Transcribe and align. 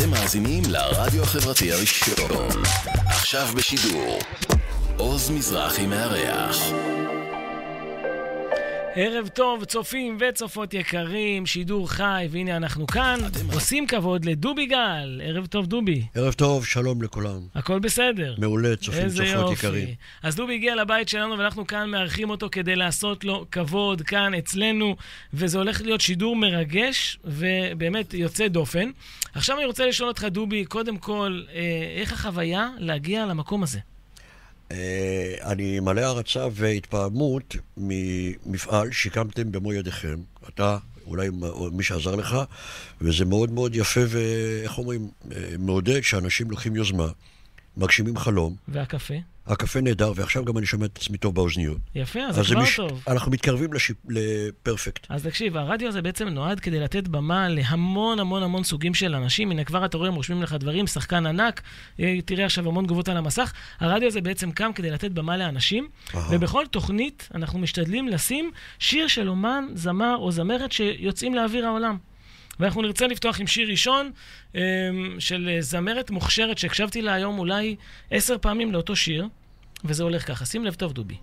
אתם 0.00 0.10
מאזינים 0.10 0.62
לרדיו 0.68 1.22
החברתי 1.22 1.72
הראשון. 1.72 2.62
עכשיו 3.06 3.48
בשידור. 3.56 4.18
עוז 4.96 5.30
מזרחי 5.30 5.86
מארח. 5.86 6.56
ערב 8.94 9.28
טוב, 9.28 9.64
צופים 9.64 10.18
וצופות 10.20 10.74
יקרים, 10.74 11.46
שידור 11.46 11.90
חי, 11.90 12.28
והנה 12.30 12.56
אנחנו 12.56 12.86
כאן, 12.86 13.18
עושים 13.52 13.86
כבוד 13.86 14.24
לדובי 14.24 14.66
גל. 14.66 15.20
ערב 15.24 15.46
טוב, 15.46 15.66
דובי. 15.66 16.06
ערב 16.14 16.32
טוב, 16.32 16.66
שלום 16.66 17.02
לכולם. 17.02 17.40
הכל 17.54 17.78
בסדר. 17.78 18.34
מעולה, 18.38 18.76
צופים, 18.76 19.04
איזה 19.04 19.24
צופות 19.24 19.50
יופי. 19.50 19.52
יקרים. 19.52 19.88
אז 20.22 20.36
דובי 20.36 20.54
הגיע 20.54 20.74
לבית 20.74 21.08
שלנו 21.08 21.38
ואנחנו 21.38 21.66
כאן 21.66 21.90
מארחים 21.90 22.30
אותו 22.30 22.48
כדי 22.52 22.76
לעשות 22.76 23.24
לו 23.24 23.46
כבוד 23.50 24.02
כאן 24.02 24.34
אצלנו, 24.34 24.96
וזה 25.34 25.58
הולך 25.58 25.82
להיות 25.82 26.00
שידור 26.00 26.36
מרגש 26.36 27.18
ובאמת 27.24 28.14
יוצא 28.14 28.48
דופן. 28.48 28.90
עכשיו 29.34 29.56
אני 29.56 29.66
רוצה 29.66 29.86
לשאול 29.86 30.08
אותך, 30.08 30.24
דובי, 30.24 30.64
קודם 30.64 30.98
כל, 30.98 31.42
אה, 31.54 31.60
איך 32.00 32.12
החוויה 32.12 32.68
להגיע 32.78 33.26
למקום 33.26 33.62
הזה? 33.62 33.78
אה, 34.70 35.34
אני 35.42 35.80
מלא 35.80 36.00
הערצה 36.00 36.46
והתפעמות 36.52 37.56
ממפעל 37.76 38.92
שהקמתם 38.92 39.52
במו 39.52 39.72
ידיכם. 39.72 40.16
אתה, 40.48 40.78
אולי 41.06 41.28
מי 41.72 41.82
שעזר 41.82 42.14
לך, 42.16 42.36
וזה 43.00 43.24
מאוד 43.24 43.50
מאוד 43.50 43.76
יפה 43.76 44.00
ואיך 44.08 44.78
אומרים, 44.78 45.08
אה, 45.32 45.54
מעודד 45.58 46.00
שאנשים 46.00 46.50
לוקחים 46.50 46.76
יוזמה, 46.76 47.08
מגשימים 47.76 48.16
חלום. 48.16 48.56
והקפה? 48.68 49.14
הקפה 49.46 49.80
נהדר, 49.80 50.12
ועכשיו 50.16 50.44
גם 50.44 50.58
אני 50.58 50.66
שומע 50.66 50.86
את 50.86 50.98
עצמי 50.98 51.18
טוב 51.18 51.34
באוזניות. 51.34 51.78
יפה, 51.94 52.20
אז 52.20 52.40
אז 52.40 52.46
זה 52.46 52.54
כבר 52.54 52.62
מש- 52.64 52.76
טוב. 52.76 53.02
אנחנו 53.08 53.30
מתקרבים 53.32 53.72
לשיפ... 53.72 53.96
לפרפקט. 54.08 55.06
אז 55.08 55.22
תקשיב, 55.26 55.56
הרדיו 55.56 55.88
הזה 55.88 56.02
בעצם 56.02 56.28
נועד 56.28 56.60
כדי 56.60 56.80
לתת 56.80 57.08
במה 57.08 57.48
להמון 57.48 58.20
המון 58.20 58.42
המון 58.42 58.64
סוגים 58.64 58.94
של 58.94 59.14
אנשים. 59.14 59.50
הנה, 59.50 59.64
כבר 59.64 59.84
אתה 59.84 59.96
רואה, 59.96 60.08
הם 60.08 60.14
רושמים 60.14 60.42
לך 60.42 60.52
דברים, 60.52 60.86
שחקן 60.86 61.26
ענק, 61.26 61.62
אה, 62.00 62.18
תראה 62.24 62.44
עכשיו 62.44 62.68
המון 62.68 62.84
תגובות 62.84 63.08
על 63.08 63.16
המסך. 63.16 63.52
הרדיו 63.80 64.08
הזה 64.08 64.20
בעצם 64.20 64.50
קם 64.50 64.70
כדי 64.74 64.90
לתת 64.90 65.10
במה 65.10 65.36
לאנשים, 65.36 65.88
אהה. 66.14 66.28
ובכל 66.30 66.64
תוכנית 66.70 67.28
אנחנו 67.34 67.58
משתדלים 67.58 68.08
לשים 68.08 68.50
שיר 68.78 69.06
של 69.08 69.28
אומן, 69.28 69.64
זמר 69.74 70.16
או 70.18 70.32
זמרת 70.32 70.72
שיוצאים 70.72 71.34
לאוויר 71.34 71.66
העולם. 71.66 71.96
ואנחנו 72.58 72.82
נרצה 72.82 73.06
לפתוח 73.06 73.40
עם 73.40 73.46
שיר 73.46 73.70
ראשון 73.70 74.10
אה, 74.56 74.60
של 75.18 75.50
אה, 75.52 75.60
זמרת 75.60 76.10
מוכשרת 76.10 76.58
שהקשבתי 76.58 77.02
לה 77.02 77.14
היום 77.14 77.38
אולי 77.38 77.76
עשר 78.10 78.38
פעמים 78.38 78.72
לאותו 78.72 78.96
שיר, 78.96 79.28
וזה 79.84 80.02
הולך 80.02 80.28
ככה. 80.28 80.44
שים 80.44 80.64
לב 80.64 80.74
טוב, 80.74 80.92
דובי. 80.92 81.16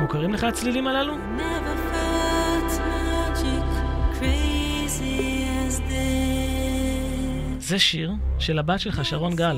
מוכרים 0.00 0.32
לך 0.32 0.44
הצלילים 0.44 0.86
הללו? 0.86 1.14
זה 7.70 7.78
שיר 7.78 8.12
של 8.38 8.58
הבת 8.58 8.80
שלך, 8.80 9.04
שרון 9.04 9.36
גל. 9.36 9.56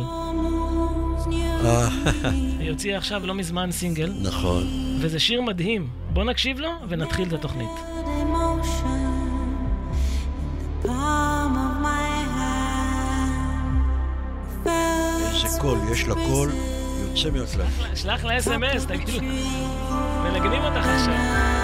אה, 1.64 1.88
היא 2.58 2.70
הוציאה 2.70 2.98
עכשיו 2.98 3.26
לא 3.26 3.34
מזמן 3.34 3.72
סינגל, 3.72 4.12
נכון. 4.22 4.64
וזה 5.00 5.20
שיר 5.20 5.42
מדהים. 5.42 5.88
בוא 6.12 6.24
נקשיב 6.24 6.60
לו 6.60 6.68
ונתחיל 6.88 7.28
את 7.28 7.32
התוכנית. 7.32 7.70
איזה 15.44 15.58
קול, 15.60 15.78
יש 15.92 16.04
לה 16.04 16.14
קול 16.14 16.50
יוצא 17.08 17.30
מהכלל. 17.30 17.66
שלח 17.94 18.24
לה 18.24 18.38
אס.אם.אס, 18.38 18.86
תגיד 18.86 19.08
לה. 19.08 19.20
מנגנים 20.22 20.62
אותך 20.62 20.86
עכשיו. 20.86 21.61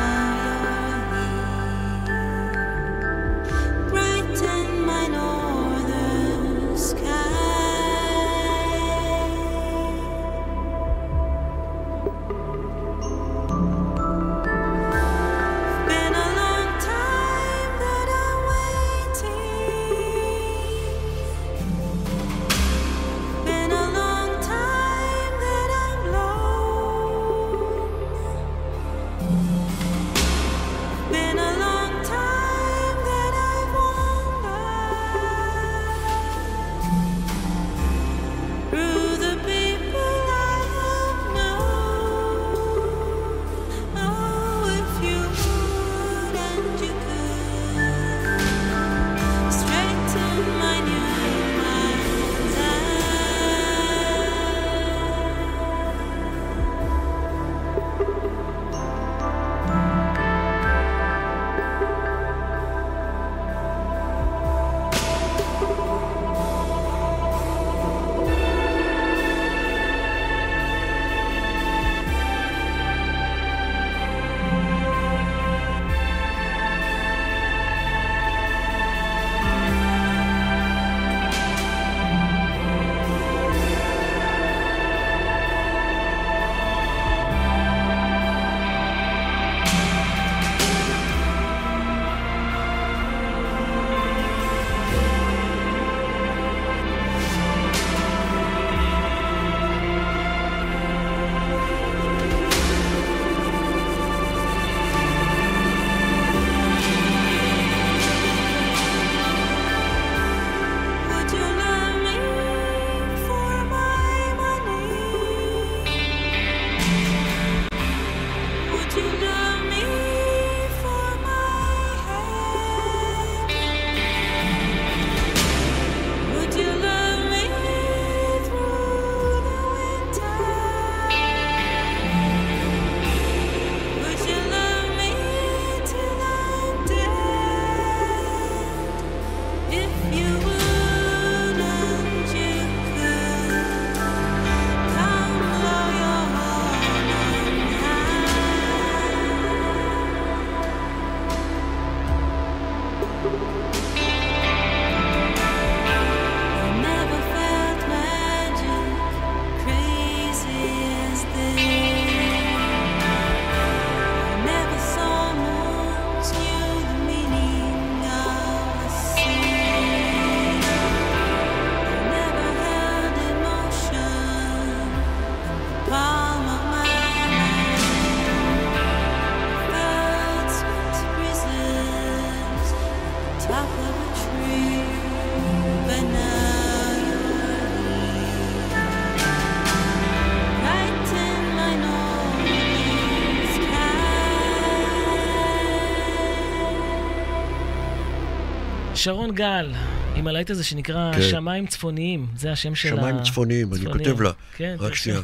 שרון 198.98 199.30
גל, 199.34 199.72
עם 200.18 200.26
הלהיט 200.26 200.50
הזה 200.50 200.64
שנקרא 200.64 201.12
כן. 201.12 201.22
שמיים 201.22 201.66
צפוניים, 201.66 202.26
זה 202.36 202.52
השם 202.52 202.74
של 202.74 202.92
ה... 202.92 202.96
שמיים 202.96 203.22
צפוניים, 203.22 203.74
אני 203.74 203.92
כותב 203.92 204.20
לה. 204.20 204.30
כן, 204.56 204.76
רק. 204.78 204.94
שנייה. 204.94 205.20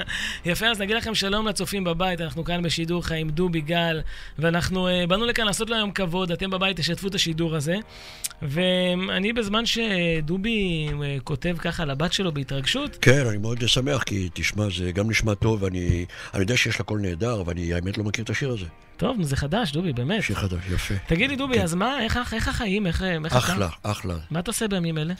יפה, 0.44 0.66
אז 0.66 0.80
נגיד 0.80 0.96
לכם 0.96 1.14
שלום 1.14 1.48
לצופים 1.48 1.84
בבית, 1.84 2.20
אנחנו 2.20 2.44
כאן 2.44 2.62
בשידור 2.62 3.06
חי 3.06 3.18
עם 3.18 3.30
דובי 3.30 3.60
גל, 3.60 4.00
ואנחנו 4.38 4.88
uh, 4.88 5.06
באנו 5.06 5.26
לכאן 5.26 5.46
לעשות 5.46 5.70
לו 5.70 5.76
היום 5.76 5.90
כבוד, 5.90 6.32
אתם 6.32 6.50
בבית 6.50 6.76
תשתפו 6.76 7.08
את 7.08 7.14
השידור 7.14 7.56
הזה. 7.56 7.76
ואני 8.42 9.32
בזמן 9.32 9.66
שדובי 9.66 10.88
uh, 10.90 11.22
כותב 11.24 11.56
ככה 11.58 11.84
לבת 11.84 12.12
שלו 12.12 12.32
בהתרגשות, 12.32 12.98
כן, 13.00 13.26
אני 13.26 13.38
מאוד 13.38 13.68
שמח, 13.68 14.02
כי 14.02 14.28
תשמע, 14.32 14.64
זה 14.76 14.92
גם 14.92 15.10
נשמע 15.10 15.34
טוב, 15.34 15.64
אני 15.64 16.04
אני 16.34 16.42
יודע 16.42 16.56
שיש 16.56 16.78
לה 16.78 16.84
קול 16.84 17.00
נהדר, 17.00 17.40
אבל 17.40 17.52
אני 17.52 17.72
האמת 17.74 17.98
לא 17.98 18.04
מכיר 18.04 18.24
את 18.24 18.30
השיר 18.30 18.50
הזה. 18.50 18.66
טוב, 18.96 19.22
זה 19.22 19.36
חדש, 19.36 19.72
דובי, 19.72 19.92
באמת. 19.92 20.22
שיר 20.22 20.36
חדש, 20.36 20.60
יפה. 20.70 20.94
תגיד 21.06 21.30
לי, 21.30 21.36
דובי, 21.36 21.54
כן. 21.54 21.62
אז 21.62 21.74
מה, 21.74 22.02
איך, 22.02 22.18
איך 22.32 22.48
החיים, 22.48 22.86
איך, 22.86 23.02
איך 23.02 23.26
אתה? 23.26 23.38
אחלה, 23.38 23.68
אחלה. 23.82 24.14
מה 24.38 24.42
אתה 24.42 24.50
עושה 24.50 24.68
בימים 24.68 24.98
אלה? 24.98 25.14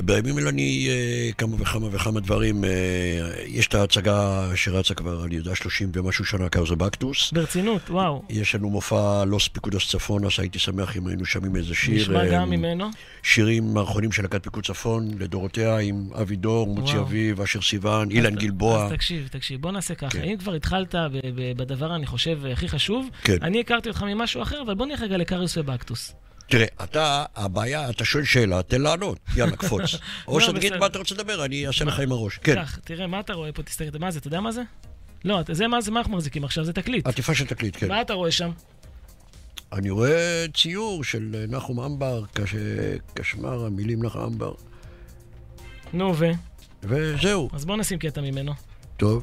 בימים 0.00 0.38
אלה 0.38 0.50
אני 0.50 0.88
אה, 0.90 1.30
כמה 1.38 1.56
וכמה 1.58 1.88
וכמה 1.92 2.20
דברים. 2.20 2.64
אה, 2.64 2.70
יש 3.46 3.66
את 3.66 3.74
ההצגה 3.74 4.48
שרצה 4.54 4.94
כבר, 4.94 5.24
אני 5.24 5.36
יודע, 5.36 5.54
30 5.54 5.90
ומשהו 5.94 6.24
שנה, 6.24 6.48
קאוזבקטוס. 6.48 7.32
ברצינות, 7.32 7.90
וואו. 7.90 8.22
יש 8.30 8.54
לנו 8.54 8.70
מופע 8.70 9.24
לוס 9.24 9.48
פיקודוס 9.48 9.90
צפון, 9.90 10.24
אז 10.24 10.30
הייתי 10.38 10.58
שמח 10.58 10.96
אם 10.96 11.06
היינו 11.06 11.24
שומעים 11.24 11.56
איזה 11.56 11.74
שיר. 11.74 11.94
נשמע 11.94 12.24
אה, 12.24 12.32
גם 12.32 12.50
ממנו. 12.50 12.90
שירים 13.22 13.74
מערכונים 13.74 14.12
של 14.12 14.22
להקת 14.22 14.42
פיקוד 14.42 14.64
צפון, 14.64 15.08
לדורותיה, 15.18 15.78
עם 15.78 16.08
אבי 16.20 16.36
דור, 16.36 16.66
מוצי. 16.66 16.98
אביב, 16.98 17.40
אשר 17.40 17.60
סיוון, 17.60 18.10
אילן 18.10 18.34
גלבוע. 18.34 18.84
אז 18.84 18.92
תקשיב, 18.92 19.28
תקשיב, 19.30 19.60
בוא 19.60 19.72
נעשה 19.72 19.94
ככה. 19.94 20.10
כן. 20.10 20.22
אם 20.22 20.36
כבר 20.36 20.52
התחלת 20.54 20.94
בדבר, 21.56 21.96
אני 21.96 22.06
חושב, 22.06 22.46
הכי 22.52 22.68
חשוב, 22.68 23.08
כן. 23.22 23.36
אני 23.42 23.60
הכרתי 23.60 23.88
אותך 23.88 24.02
ממשהו 24.02 24.42
אחר, 24.42 24.62
אבל 24.62 24.74
בוא 24.74 24.86
נלך 24.86 25.00
רגע 25.00 25.16
לקריוס 25.16 25.56
ובקטוס. 25.56 26.14
תראה, 26.48 26.66
אתה, 26.84 27.24
הבעיה, 27.36 27.90
אתה 27.90 28.04
שואל 28.04 28.24
שאלה, 28.24 28.62
תן 28.62 28.80
לענות, 28.82 29.18
יאללה, 29.36 29.56
קפוץ. 29.56 29.82
או 30.28 30.38
לא, 30.38 30.44
שתגיד 30.46 30.62
בסדר. 30.72 30.78
מה 30.80 30.86
אתה 30.86 30.98
רוצה 30.98 31.14
לדבר, 31.14 31.44
אני 31.44 31.66
אעשה 31.66 31.84
לך 31.84 31.98
עם 32.00 32.12
הראש. 32.12 32.38
כן, 32.42 32.62
תראה, 32.84 33.06
מה 33.06 33.20
אתה 33.20 33.32
רואה 33.32 33.52
פה? 33.52 33.62
תסתכל, 33.62 33.98
מה 33.98 34.10
זה, 34.10 34.18
אתה 34.18 34.28
יודע 34.28 34.40
מה 34.40 34.52
זה? 34.52 34.62
לא, 35.24 35.40
זה 35.52 35.68
מה 35.68 35.80
זה, 35.80 35.90
מה 35.90 36.00
אנחנו 36.00 36.12
מחזיקים 36.16 36.44
עכשיו? 36.44 36.64
זה 36.64 36.72
תקליט. 36.72 37.06
עטיפה 37.06 37.34
של 37.34 37.46
תקליט, 37.46 37.76
כן. 37.80 37.88
מה 37.88 38.00
אתה 38.00 38.12
רואה 38.12 38.30
שם? 38.30 38.50
אני 39.72 39.90
רואה 39.90 40.44
ציור 40.54 41.04
של 41.04 41.30
אה, 41.34 41.44
נחום 41.56 41.80
אמבר, 41.80 42.22
קש- 42.32 42.54
קשמר, 43.14 43.64
המילים 43.66 44.02
נחום 44.04 44.22
אמבר, 44.22 44.54
נו, 45.92 46.16
ו? 46.16 46.24
וזהו, 46.82 47.50
אז 47.52 47.64
בוא 47.64 47.76
נשים 47.76 47.98
קטע 47.98 48.20
ממנו. 48.20 48.52
טוב. 48.96 49.22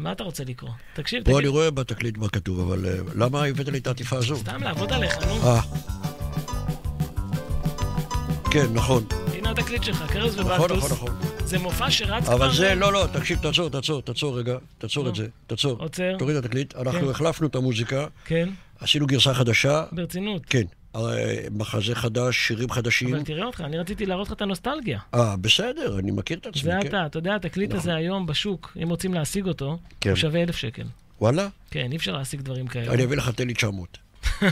מה 0.00 0.12
אתה 0.12 0.24
רוצה 0.24 0.44
לקרוא? 0.44 0.70
תקשיב, 0.94 1.24
פה 1.24 1.30
אני 1.30 1.38
תגיד, 1.38 1.50
רואה 1.50 1.70
בתקליט 1.70 2.18
מה 2.18 2.28
כתוב, 2.28 2.60
אבל 2.60 2.86
אה, 2.86 2.94
למה 3.14 3.44
הבאת 3.44 3.68
לי 3.68 3.78
את 3.78 3.86
העטיפה 3.86 4.16
הזו? 4.16 4.36
סתם 4.36 4.62
לעבוד 4.62 4.92
עליך, 4.92 5.18
נו. 5.26 5.42
אה. 5.42 5.60
כן, 8.50 8.66
נכון. 8.74 9.04
הנה 9.34 9.50
התקליט 9.50 9.82
שלך, 9.82 10.04
קריוס 10.12 10.38
נכון, 10.38 10.52
נכון, 10.52 10.70
ובקטוס. 10.70 10.92
נכון. 10.92 11.10
זה 11.44 11.58
מופע 11.58 11.90
שרץ 11.90 12.24
כבר... 12.24 12.34
אבל 12.34 12.54
זה, 12.54 12.74
לא, 12.74 12.92
לא, 12.92 13.06
תקשיב, 13.12 13.38
תעצור, 13.42 13.70
תעצור, 13.70 14.02
תעצור 14.02 14.38
רגע, 14.38 14.56
תעצור. 14.78 15.08
את 15.08 15.14
זה, 15.14 15.26
תעצור. 15.46 15.78
עוצר. 15.78 16.16
תוריד 16.18 16.36
את 16.36 16.44
התקליט, 16.44 16.72
כן. 16.72 16.78
אנחנו 16.78 17.10
החלפנו 17.10 17.46
את 17.46 17.54
המוזיקה, 17.54 18.06
כן, 18.24 18.48
עשינו 18.80 19.06
גרסה 19.06 19.34
חדשה, 19.34 19.84
ברצינות. 19.92 20.42
כן, 20.46 20.58
אה, 20.58 20.79
מחזה 21.50 21.94
חדש, 21.94 22.36
שירים 22.46 22.70
חדשים. 22.70 23.14
אבל 23.14 23.22
תראה 23.22 23.46
אותך, 23.46 23.60
אני 23.60 23.78
רציתי 23.78 24.06
להראות 24.06 24.26
לך 24.26 24.32
את 24.32 24.42
הנוסטלגיה. 24.42 24.98
אה, 25.14 25.36
בסדר, 25.36 25.98
אני 25.98 26.10
מכיר 26.10 26.38
את 26.38 26.46
עצמי, 26.46 26.62
זה 26.62 26.70
כן. 26.82 26.88
אתה, 26.88 27.06
אתה 27.06 27.18
יודע, 27.18 27.34
התקליט 27.34 27.74
הזה 27.74 27.94
היום 27.94 28.26
בשוק, 28.26 28.76
אם 28.82 28.88
רוצים 28.88 29.14
להשיג 29.14 29.46
אותו, 29.46 29.78
כן. 30.00 30.10
הוא 30.10 30.16
שווה 30.16 30.42
אלף 30.42 30.56
שקל. 30.56 30.84
וואלה? 31.20 31.48
כן, 31.70 31.88
אי 31.92 31.96
אפשר 31.96 32.16
להשיג 32.16 32.40
דברים 32.40 32.66
כאלה. 32.66 32.92
אני 32.94 33.04
אביא 33.04 33.16
לך, 33.16 33.30
תן 33.30 33.46
לי 33.46 33.54
900. 33.54 33.98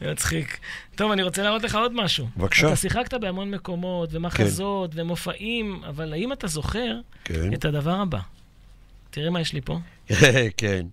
מצחיק. 0.00 0.58
טוב, 0.94 1.12
אני 1.12 1.22
רוצה 1.22 1.42
להראות 1.42 1.62
לך 1.62 1.74
עוד 1.74 1.92
משהו. 1.94 2.28
בבקשה. 2.36 2.66
אתה 2.66 2.76
שיחקת 2.76 3.14
בהמון 3.14 3.50
מקומות, 3.50 4.08
ומחזות, 4.12 4.90
ומופעים, 4.94 5.82
אבל 5.88 6.12
האם 6.12 6.32
אתה 6.32 6.46
זוכר 6.46 7.00
כן. 7.24 7.54
את 7.54 7.64
הדבר 7.64 7.94
הבא? 7.94 8.18
תראה 9.10 9.30
מה 9.30 9.40
יש 9.40 9.52
לי 9.52 9.60
פה. 9.60 9.78
כן. 10.56 10.86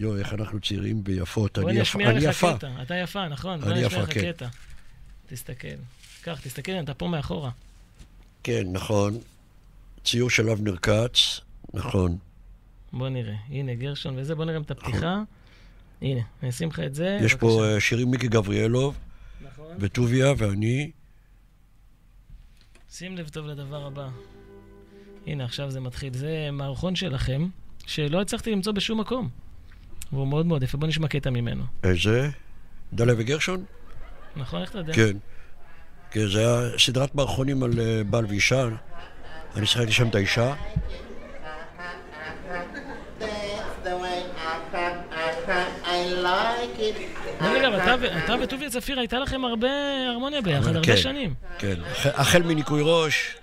יואו, 0.00 0.16
איך 0.18 0.32
אנחנו 0.34 0.60
צעירים 0.60 1.02
ויפות. 1.04 1.58
בוא 1.58 1.70
אני 1.70 1.72
אני 1.72 1.80
יפ- 1.80 1.88
אשמיע 1.88 2.10
אני 2.10 2.20
לך 2.20 2.24
יפה. 2.30 2.56
קטע. 2.58 2.82
אתה 2.82 2.94
יפה, 2.94 3.28
נכון? 3.28 3.60
בוא 3.60 3.70
אני 3.70 3.80
יפה, 3.80 4.06
כן. 4.06 4.32
קטע. 4.32 4.48
תסתכל. 5.26 5.68
קח, 6.22 6.40
תסתכל, 6.40 6.72
אתה 6.72 6.94
פה 6.94 7.06
מאחורה. 7.08 7.50
כן, 8.42 8.62
נכון. 8.72 9.18
ציור 10.04 10.30
של 10.30 10.50
אבנר 10.50 10.76
כץ, 10.76 11.40
נכון. 11.74 12.18
בוא 12.92 13.08
נראה. 13.08 13.34
הנה, 13.48 13.74
גרשון 13.74 14.14
וזה, 14.18 14.34
בוא 14.34 14.44
נראה 14.44 14.60
את 14.60 14.70
הפתיחה. 14.70 15.22
הנה, 16.02 16.20
אני 16.42 16.50
אשים 16.50 16.68
לך 16.68 16.80
את 16.80 16.94
זה. 16.94 17.18
יש 17.22 17.34
פה 17.34 17.46
בבקשה. 17.46 17.74
אה, 17.74 17.80
שירים 17.80 18.10
מיקי 18.10 18.28
גבריאלוב, 18.28 18.98
נכון. 19.42 19.76
וטוביה 19.80 20.32
ואני. 20.38 20.90
שים 22.90 23.16
לב 23.16 23.28
טוב 23.28 23.46
לדבר 23.46 23.86
הבא. 23.86 24.08
הנה, 25.26 25.44
עכשיו 25.44 25.70
זה 25.70 25.80
מתחיל. 25.80 26.14
זה 26.14 26.48
מערכון 26.52 26.96
שלכם, 26.96 27.48
שלא 27.86 28.20
הצלחתי 28.20 28.52
למצוא 28.52 28.72
בשום 28.72 29.00
מקום. 29.00 29.28
והוא 30.12 30.26
מאוד 30.28 30.46
מאוד 30.46 30.62
יפה. 30.62 30.78
בוא 30.78 30.88
נשמע 30.88 31.08
קטע 31.08 31.30
ממנו. 31.30 31.64
איזה? 31.84 32.28
דליה 32.92 33.14
וגרשון? 33.18 33.64
נכון? 34.36 34.60
איך 34.62 34.70
אתה 34.70 34.78
יודע? 34.78 34.92
כן. 34.94 35.16
כן, 36.10 36.26
זה 36.28 36.38
היה 36.40 36.78
סדרת 36.78 37.14
מערכונים 37.14 37.62
על 37.62 37.70
אה, 37.80 38.02
בעל 38.10 38.24
ואישה. 38.28 38.68
אני 39.56 39.66
שיחקתי 39.66 39.92
שם 39.92 40.08
את 40.08 40.14
האישה. 40.14 40.54
That's 43.20 43.24
the 43.84 43.94
way 44.02 44.20
I 44.36 44.72
crack, 44.72 44.96
I 45.10 45.46
crack, 45.46 45.70
I 45.84 45.98
like 46.24 46.80
it. 46.80 47.42
דרך 47.42 47.62
אגב, 47.62 48.02
אתה 48.24 48.34
וטוביה 48.42 48.70
צפיר, 48.70 48.98
הייתה 48.98 49.18
לכם 49.18 49.44
הרבה 49.44 49.68
הרמוניה 50.10 50.40
ביחד, 50.42 50.76
הרבה 50.76 50.86
כן, 50.86 50.96
שנים. 50.96 51.34
כן. 51.58 51.74
החל- 52.04 52.42
מניקוי 52.42 52.80
ראש, 52.84 53.36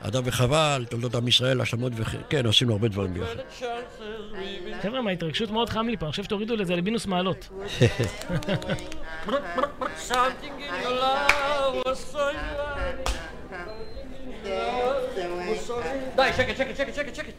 אדם 0.00 0.22
וחבל, 0.24 0.86
תולדות 0.90 1.14
עם 1.14 1.28
ישראל, 1.28 1.60
השלמות 1.60 1.92
וכן. 1.96 2.18
כן, 2.28 2.46
עשינו 2.46 2.72
הרבה 2.72 2.88
דברים 2.88 3.14
ביחד. 3.14 3.34
חבר'ה, 4.84 5.02
מההתרגשות 5.02 5.50
מאוד 5.50 5.70
חם 5.70 5.88
לי 5.88 5.96
פה, 5.96 6.06
אני 6.06 6.10
חושב 6.10 6.24
שתורידו 6.24 6.56
לזה 6.56 6.76
למינוס 6.76 7.06
מעלות. 7.06 7.48
די, 16.16 16.30
שקט, 16.36 16.56
שקט, 16.56 16.76
שקט, 16.76 16.94
שקט, 16.94 17.14
שקט. 17.14 17.34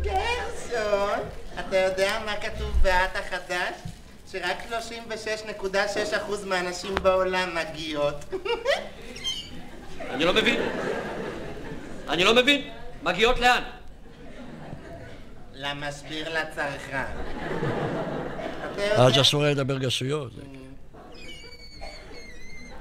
גרשון, 0.00 1.18
אתה 1.60 1.76
יודע 1.76 2.18
מה 2.26 2.36
כתוב 2.36 2.70
בעת 2.82 3.16
החדש? 3.16 3.74
שרק 4.32 4.56
36.6% 5.62 6.46
מהנשים 6.46 6.94
בעולם 6.94 7.54
מגיעות. 7.54 8.24
אני 10.10 10.24
לא 10.24 10.32
מבין. 10.34 10.60
אני 12.08 12.24
לא 12.24 12.34
מבין. 12.34 12.70
מגיעות 13.02 13.40
לאן? 13.40 13.62
למסביר 15.58 16.28
לצרכן. 16.28 17.04
אז 18.96 19.08
יודע- 19.10 19.20
אסור 19.20 19.42
היה 19.42 19.52
לדבר 19.52 19.78
גסויות. 19.78 20.32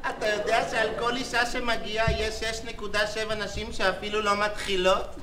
אתה 0.10 0.28
יודע 0.28 0.68
שעל 0.72 0.90
כל 1.00 1.16
אישה 1.16 1.46
שמגיעה 1.46 2.12
יש 2.12 2.34
6.7 2.44 3.36
נשים 3.36 3.74
שאפילו 3.74 4.22
לא 4.22 4.46
מתחילות? 4.46 5.16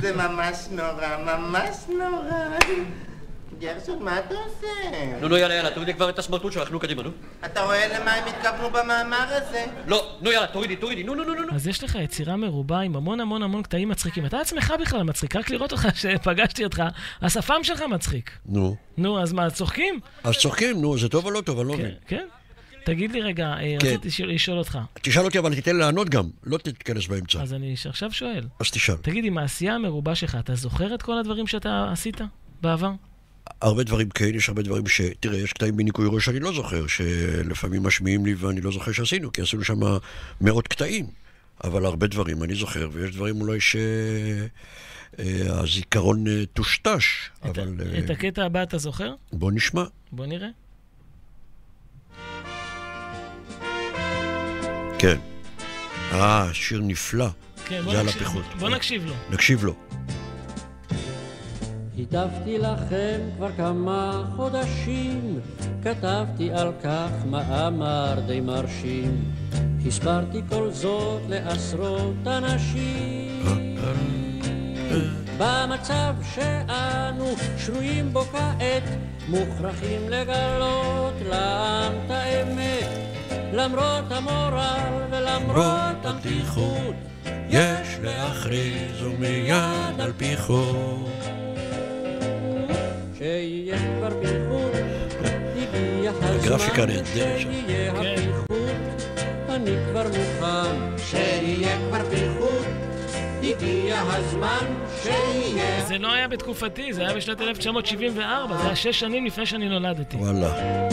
זה 0.00 0.12
ממש 0.16 0.56
נורא, 0.70 1.16
ממש 1.16 1.76
נורא. 1.88 2.56
גרשון, 3.60 4.02
מה 4.02 4.18
אתה 4.18 4.34
עושה? 4.34 4.66
נו, 5.20 5.28
נו, 5.28 5.36
יאללה, 5.36 5.54
יאללה, 5.54 5.70
תורידי 5.70 5.94
כבר 5.94 6.10
את 6.10 6.18
הסמרטוט 6.18 6.52
שלך, 6.52 6.70
נו, 6.70 6.80
קדימה, 6.80 7.02
נו. 7.02 7.10
אתה 7.44 7.62
רואה 7.62 7.98
למה 7.98 8.12
הם 8.12 8.24
התכוונו 8.28 8.70
במאמר 8.70 9.26
הזה? 9.28 9.64
לא, 9.86 10.16
נו, 10.20 10.32
יאללה, 10.32 10.46
תורידי, 10.46 10.76
תורידי, 10.76 11.02
נו, 11.02 11.14
נו, 11.14 11.24
נו, 11.24 11.34
נו. 11.34 11.54
אז 11.54 11.66
יש 11.66 11.84
לך 11.84 11.94
יצירה 11.94 12.36
מרובה 12.36 12.80
עם 12.80 12.96
המון 12.96 13.20
המון 13.20 13.42
המון 13.42 13.62
קטעים 13.62 13.88
מצחיקים. 13.88 14.26
אתה 14.26 14.40
עצמך 14.40 14.74
בכלל 14.80 15.02
מצחיק, 15.02 15.36
רק 15.36 15.50
לראות 15.50 15.72
אותך, 15.72 15.88
שפגשתי 15.94 16.64
אותך, 16.64 16.82
השפם 17.22 17.60
שלך 17.62 17.82
מצחיק. 17.82 18.30
נו. 18.46 18.76
נו, 18.96 19.22
אז 19.22 19.32
מה, 19.32 19.50
צוחקים? 19.50 20.00
אז 20.24 20.36
צוחקים, 20.36 20.80
נו, 20.80 20.98
זה 20.98 21.08
טוב 21.08 21.24
או 21.24 21.30
לא 21.30 21.40
טוב, 21.40 21.60
אני 21.60 21.68
לא 21.68 21.72
כן, 21.72 21.78
מבין. 21.78 21.94
כן. 22.06 22.26
תגיד 22.84 23.12
לי 23.12 23.20
רגע, 23.20 23.46
אה, 23.46 23.76
כן. 23.80 23.86
רציתי 23.86 24.26
לשאול 24.26 24.58
אותך. 24.58 24.78
תשאל 25.02 25.24
אותי, 25.24 25.38
אבל 25.38 25.54
תיתן 25.54 25.76
לענות 25.76 26.08
גם, 26.08 26.28
לא 26.44 26.58
תתכנס 26.58 27.06
באמצע. 27.06 27.42
אז 27.42 27.54
אני 27.54 27.74
עכשיו 27.84 28.12
שואל. 28.12 28.44
אז 28.60 28.70
תשאל. 28.70 28.96
תגיד, 28.96 29.24
עם 29.24 29.38
העשייה 29.38 29.74
המרובה 29.74 30.14
שלך, 30.14 30.36
אתה 30.40 30.54
זוכר 30.54 30.94
את 30.94 31.02
כל 31.02 31.18
הדברים 31.18 31.46
שאתה 31.46 31.88
עשית 31.92 32.20
בעבר? 32.60 32.90
הרבה 33.60 33.82
דברים 33.84 34.10
כן, 34.10 34.34
יש 34.34 34.48
הרבה 34.48 34.62
דברים 34.62 34.86
ש... 34.86 35.00
תראה, 35.20 35.38
יש 35.38 35.52
קטעים 35.52 35.76
בניקוי 35.76 36.06
ראש 36.10 36.24
שאני 36.24 36.40
לא 36.40 36.52
זוכר, 36.52 36.86
שלפעמים 36.86 37.82
משמיעים 37.82 38.26
לי 38.26 38.34
ואני 38.34 38.60
לא 38.60 38.72
זוכר 38.72 38.92
שעשינו, 38.92 39.32
כי 39.32 39.42
עשינו 39.42 39.64
שם 39.64 39.80
מאות 40.40 40.68
קטעים. 40.68 41.06
אבל 41.64 41.84
הרבה 41.86 42.06
דברים 42.06 42.42
אני 42.42 42.54
זוכר, 42.54 42.88
ויש 42.92 43.10
דברים 43.14 43.40
אולי 43.40 43.58
שהזיכרון 45.18 46.24
טושטש, 46.52 47.04
את 47.38 47.58
ה- 47.58 47.62
אבל 47.62 47.74
אה, 47.94 47.98
את 47.98 48.10
הקטע 48.10 48.44
הבא 48.44 48.62
אתה 48.62 48.78
זוכר? 48.78 49.14
בוא 49.32 49.52
נשמע. 49.52 49.84
בוא 50.12 50.26
נראה. 50.26 50.48
כן. 54.98 55.16
אה, 56.12 56.48
שיר 56.52 56.80
נפלא. 56.82 57.26
כן, 57.66 57.82
בוא 57.82 57.92
זה 57.92 58.00
על 58.00 58.06
נקשיב- 58.06 58.22
הפיחות. 58.22 58.44
בוא 58.58 58.68
נקשיב 58.68 59.06
לו. 59.06 59.14
נקשיב 59.30 59.64
לו. 59.64 59.74
כתבתי 62.00 62.58
לכם 62.58 63.20
כבר 63.36 63.48
כמה 63.56 64.24
חודשים, 64.36 65.40
כתבתי 65.82 66.50
על 66.52 66.72
כך 66.82 67.10
מאמר 67.26 68.14
די 68.26 68.40
מרשים. 68.40 69.24
הסברתי 69.86 70.40
כל 70.48 70.70
זאת 70.70 71.22
לעשרות 71.28 72.26
אנשים. 72.26 73.44
במצב 75.38 76.14
שאנו 76.34 77.26
שרויים 77.58 78.12
בו 78.12 78.20
כעת, 78.20 78.82
מוכרחים 79.28 80.08
לגלות 80.08 81.14
לעם 81.28 81.92
את 82.06 82.10
האמת. 82.10 82.88
למרות 83.52 84.12
המורל 84.12 85.04
ולמרות 85.10 86.04
המתיחות, 86.04 86.94
יש 87.48 87.98
להכריז 88.02 89.02
ומיד 89.02 90.00
על 90.00 90.12
פי 90.16 90.36
חוק. 90.36 91.29
שיהיה 93.20 93.78
כבר 93.78 94.10
פיחות, 94.20 94.72
הגיע 95.54 96.10
הזמן 96.10 96.38
הגרפיקה 96.40 96.86
נהדרת 96.86 97.04
שם. 97.40 97.52
שיהיה 97.52 97.92
כן. 97.94 98.22
אני 99.48 99.76
כבר 99.90 100.02
מוכן, 100.02 100.96
שיהיה 100.98 101.78
כבר 101.88 102.10
פיחות, 102.10 102.66
הגיע 103.42 104.02
הזמן 104.06 104.66
שיהיה 105.02 105.84
זה 105.86 105.98
לא 105.98 106.12
היה 106.12 106.28
בתקופתי, 106.28 106.92
זה 106.92 107.02
היה 107.02 107.14
בשנת 107.14 107.40
1974, 107.40 108.56
זה 108.56 108.66
היה 108.66 108.76
שש 108.76 109.00
שנים 109.00 109.26
לפני 109.26 109.46
שאני 109.46 109.68
נולדתי. 109.68 110.16
וואלה. 110.16 110.88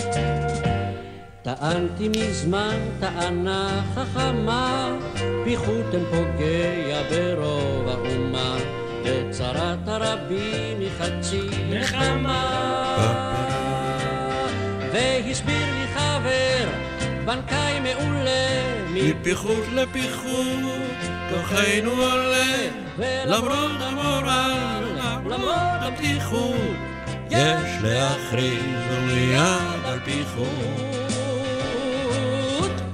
טענתי 1.41 2.09
מזמן 2.09 2.77
טענה 2.99 3.83
חכמה, 3.95 4.97
פיחותם 5.43 6.03
פוגע 6.11 7.01
ברוב 7.09 7.87
האומה, 7.87 8.57
וצרת 9.03 9.87
הרבים 9.87 10.79
היא 10.79 10.89
חצי 10.99 11.56
נחמה. 11.79 12.43
והסביר 14.93 15.65
לי 15.73 15.87
חבר, 15.93 16.69
בנקאי 17.25 17.79
מעולה, 17.79 18.47
מפיחות 18.93 19.63
לפיחות, 19.73 20.97
כוחנו 21.29 21.91
עולה, 21.91 22.67
למרות 23.25 23.81
המורל, 23.81 24.83
למרות 25.25 25.81
הפתיחות, 25.81 26.55
יש 27.29 27.71
להכריז 27.83 28.63
ומיד 28.91 29.85
על 29.85 29.99
פי 30.05 30.23
חוק. 30.35 30.47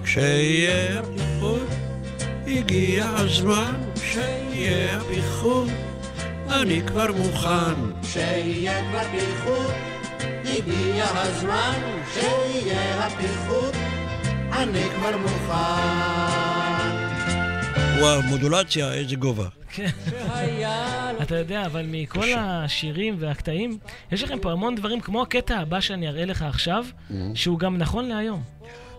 כשיהיה 0.03 0.99
הפיחות, 0.99 1.67
הגיע 2.47 3.05
הזמן 3.15 3.73
שיהיה 4.03 4.97
הפיחות, 4.97 5.69
אני 6.62 6.81
כבר 6.88 7.12
מוכן. 7.17 8.03
שיהיה 8.03 8.89
כבר 8.89 9.03
פיחות, 9.12 9.74
הגיע 10.45 11.05
הזמן 11.13 11.79
שיהיה 12.13 13.05
הפיחות, 13.05 13.74
אני 14.51 14.83
כבר 14.95 15.17
מוכן. 15.17 15.53
וואו, 18.00 18.22
מודולציה, 18.22 18.93
איזה 18.93 19.15
גובה. 19.15 19.48
כן. 19.74 19.89
אתה 21.22 21.36
יודע, 21.38 21.65
אבל 21.65 21.86
מכל 21.88 22.27
השירים 22.38 23.15
והקטעים, 23.19 23.77
יש 24.12 24.24
לכם 24.24 24.39
פה 24.39 24.51
המון 24.51 24.75
דברים, 24.75 25.01
כמו 25.01 25.22
הקטע 25.22 25.60
הבא 25.60 25.79
שאני 25.79 26.07
אראה 26.07 26.25
לך 26.25 26.41
עכשיו, 26.41 26.86
שהוא 27.36 27.60
גם 27.60 27.77
נכון 27.77 28.05
להיום. 28.05 28.43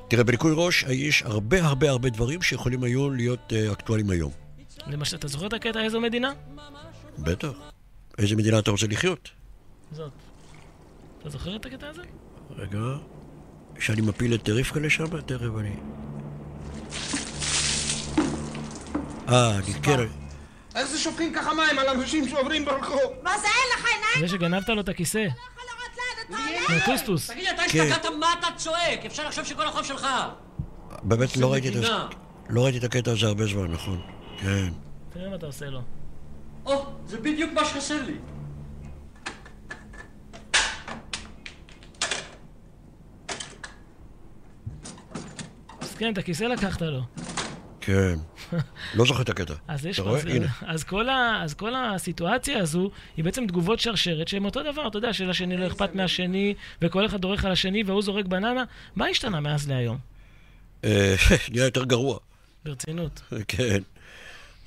תראה, 0.09 0.25
בניקוי 0.25 0.53
ראש 0.57 0.83
יש 0.83 1.23
הרבה 1.23 1.65
הרבה 1.65 1.91
הרבה 1.91 2.11
דברים 2.11 2.43
שיכולים 2.43 2.85
היום 2.85 3.17
להיות 3.17 3.53
אה, 3.53 3.73
אקטואליים 3.73 4.11
היום. 4.11 4.31
למשל, 4.87 5.17
אתה 5.17 5.29
זוכר 5.29 5.47
את 5.47 5.53
הקטע 5.53 5.81
איזו 5.81 6.01
מדינה? 6.01 6.33
בטח. 7.19 7.49
איזה 8.19 8.37
מדינה 8.37 8.59
אתה 8.59 8.71
רוצה 8.71 8.87
לחיות? 8.87 9.31
זאת. 9.93 10.13
אתה 11.21 11.29
זוכר 11.29 11.57
את 11.57 11.67
הקטע 11.67 11.89
הזה? 11.89 12.03
רגע, 12.57 12.79
שאני 13.79 14.01
מפיל 14.01 14.35
את 14.35 14.49
רבקה 14.49 14.81
לשם? 14.81 15.21
תכף 15.21 15.51
אני... 15.59 15.77
אה, 19.29 19.57
אני 19.57 19.75
כן... 19.83 19.99
איך 20.75 20.89
זה 20.89 20.99
שופכים 20.99 21.33
ככה 21.35 21.55
מים 21.55 21.79
על 21.79 21.89
אנשים 21.89 22.29
שעוברים 22.29 22.65
ברחוב? 22.65 23.13
מה 23.23 23.39
זה 23.39 23.47
אין 23.47 23.79
לך 23.79 23.87
עיניים? 23.87 24.29
זה 24.29 24.29
שגנבת 24.29 24.69
לו 24.69 24.81
את 24.81 24.89
הכיסא. 24.89 25.27
הולך? 26.69 26.87
טוסטוס. 26.87 27.31
תגיד, 27.31 27.47
אתה 27.55 27.63
כן. 27.69 27.81
השתגעת? 27.81 28.07
מה 28.21 28.27
אתה 28.39 28.47
צועק? 28.57 29.05
אפשר 29.07 29.27
לחשוב 29.29 29.45
שכל 29.45 29.67
החוב 29.67 29.85
שלך. 29.85 30.07
באמת 31.03 31.37
לא. 31.37 31.55
לא 32.49 32.65
ראיתי 32.65 32.79
את 32.79 32.85
הקטע 32.85 33.11
הזה 33.11 33.27
הרבה 33.27 33.47
זמן, 33.47 33.73
נכון. 33.73 34.01
כן. 34.39 34.69
תראה 35.13 35.29
מה 35.29 35.37
אתה 35.37 35.47
עושה 35.47 35.67
לו. 35.67 35.81
או, 36.67 36.87
זה 37.07 37.21
בדיוק 37.21 37.53
מה 37.53 37.65
שחסר 37.65 38.03
לי. 38.07 38.15
אז 45.81 45.95
כן, 45.95 46.13
את 46.13 46.19
הכיסא 46.19 46.45
לקחת 46.45 46.83
לו. 46.83 47.01
כן. 47.81 48.15
לא 48.95 49.05
זוכר 49.07 49.23
את 49.23 49.29
הקטע. 49.29 49.55
אז 49.69 49.87
יש. 49.87 50.01
רואה? 50.01 50.19
אז- 50.19 50.27
הנה. 50.27 50.47
אז 50.67 50.85
כל 50.85 51.09
ה- 51.09 51.41
אז 51.43 51.55
כל 51.55 51.73
הסיטואציה 51.75 52.59
הזו 52.59 52.91
היא 53.17 53.25
בעצם 53.25 53.47
תגובות 53.47 53.81
שרשרת 53.81 54.29
שהן 54.29 54.45
אותו 54.45 54.63
דבר, 54.73 54.89
אתה 54.89 54.99
יודע, 54.99 55.13
שלשני 55.13 55.57
לא 55.57 55.67
אכפת 55.67 55.95
מהשני, 55.95 56.55
וכל 56.83 57.07
אחד 57.07 57.21
דורך 57.21 57.45
על 57.45 57.53
השני 57.53 57.83
והוא 57.87 58.03
זורק 58.03 58.27
בננה. 58.27 58.65
מה 58.97 59.07
השתנה 59.07 59.41
מאז 59.41 59.69
להיום? 59.69 59.99
אה, 60.85 61.15
נהיה 61.53 61.65
יותר 61.65 61.85
גרוע. 61.85 62.19
ברצינות. 62.65 63.23
כן. 63.49 63.81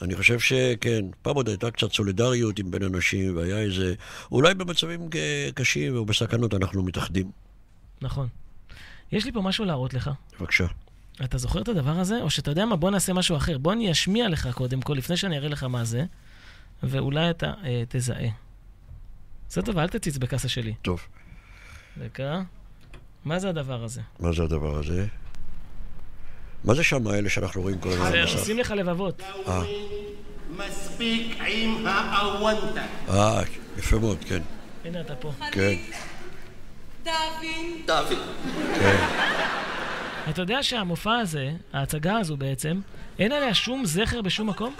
אני 0.01 0.15
חושב 0.15 0.39
שכן, 0.39 1.05
פעם 1.21 1.35
עוד 1.35 1.47
הייתה 1.47 1.71
קצת 1.71 1.93
סולידריות 1.93 2.59
עם 2.59 2.71
בין 2.71 2.83
אנשים, 2.83 3.37
והיה 3.37 3.59
איזה... 3.59 3.93
אולי 4.31 4.53
במצבים 4.53 5.09
קשים 5.55 5.95
או 5.95 6.05
בסכנות 6.05 6.53
אנחנו 6.53 6.83
מתאחדים. 6.83 7.31
נכון. 8.01 8.27
יש 9.11 9.25
לי 9.25 9.31
פה 9.31 9.41
משהו 9.41 9.65
להראות 9.65 9.93
לך. 9.93 10.09
בבקשה. 10.39 10.65
אתה 11.23 11.37
זוכר 11.37 11.61
את 11.61 11.67
הדבר 11.67 11.99
הזה? 11.99 12.21
או 12.21 12.29
שאתה 12.29 12.51
יודע 12.51 12.65
מה, 12.65 12.75
בוא 12.75 12.91
נעשה 12.91 13.13
משהו 13.13 13.37
אחר. 13.37 13.57
בוא 13.57 13.73
אני 13.73 13.91
אשמיע 13.91 14.29
לך 14.29 14.49
קודם 14.53 14.81
כל, 14.81 14.93
לפני 14.93 15.17
שאני 15.17 15.37
אראה 15.37 15.49
לך 15.49 15.63
מה 15.63 15.83
זה, 15.83 16.05
ואולי 16.83 17.29
אתה 17.29 17.53
אה, 17.63 17.83
תזהה. 17.89 18.29
זה 19.49 19.61
טוב, 19.61 19.77
אל 19.77 19.87
תציץ 19.87 20.17
בכסה 20.17 20.49
שלי. 20.49 20.73
טוב. 20.81 21.01
דקה. 21.97 22.41
מה 23.25 23.39
זה 23.39 23.49
הדבר 23.49 23.83
הזה? 23.83 24.01
מה 24.19 24.31
זה 24.31 24.43
הדבר 24.43 24.79
הזה? 24.79 25.07
מה 26.67 26.73
זה 26.75 26.83
שם 26.83 27.07
האלה 27.07 27.29
שאנחנו 27.29 27.61
רואים 27.61 27.77
כל 27.77 27.89
הזמן? 27.89 28.11
עושים 28.33 28.57
לך 28.57 28.71
לבבות. 28.71 29.21
אה. 29.47 29.61
מספיק 30.57 31.37
עם 31.47 31.87
האוונטה. 31.87 32.85
אה, 33.09 33.41
יפה 33.77 33.99
מאוד, 33.99 34.17
כן. 34.27 34.41
הנה 34.85 35.01
אתה 35.01 35.15
פה. 35.15 35.31
כן, 35.51 35.75
דוד, 37.03 37.13
דוד. 37.85 38.17
כן. 38.79 38.95
אתה 40.29 40.41
יודע 40.41 40.63
שהמופע 40.63 41.17
הזה, 41.17 41.51
ההצגה 41.73 42.17
הזו 42.17 42.37
בעצם, 42.37 42.79
אין 43.19 43.31
עליה 43.31 43.53
שום 43.53 43.85
זכר 43.85 44.21
בשום 44.21 44.49
מקום? 44.49 44.73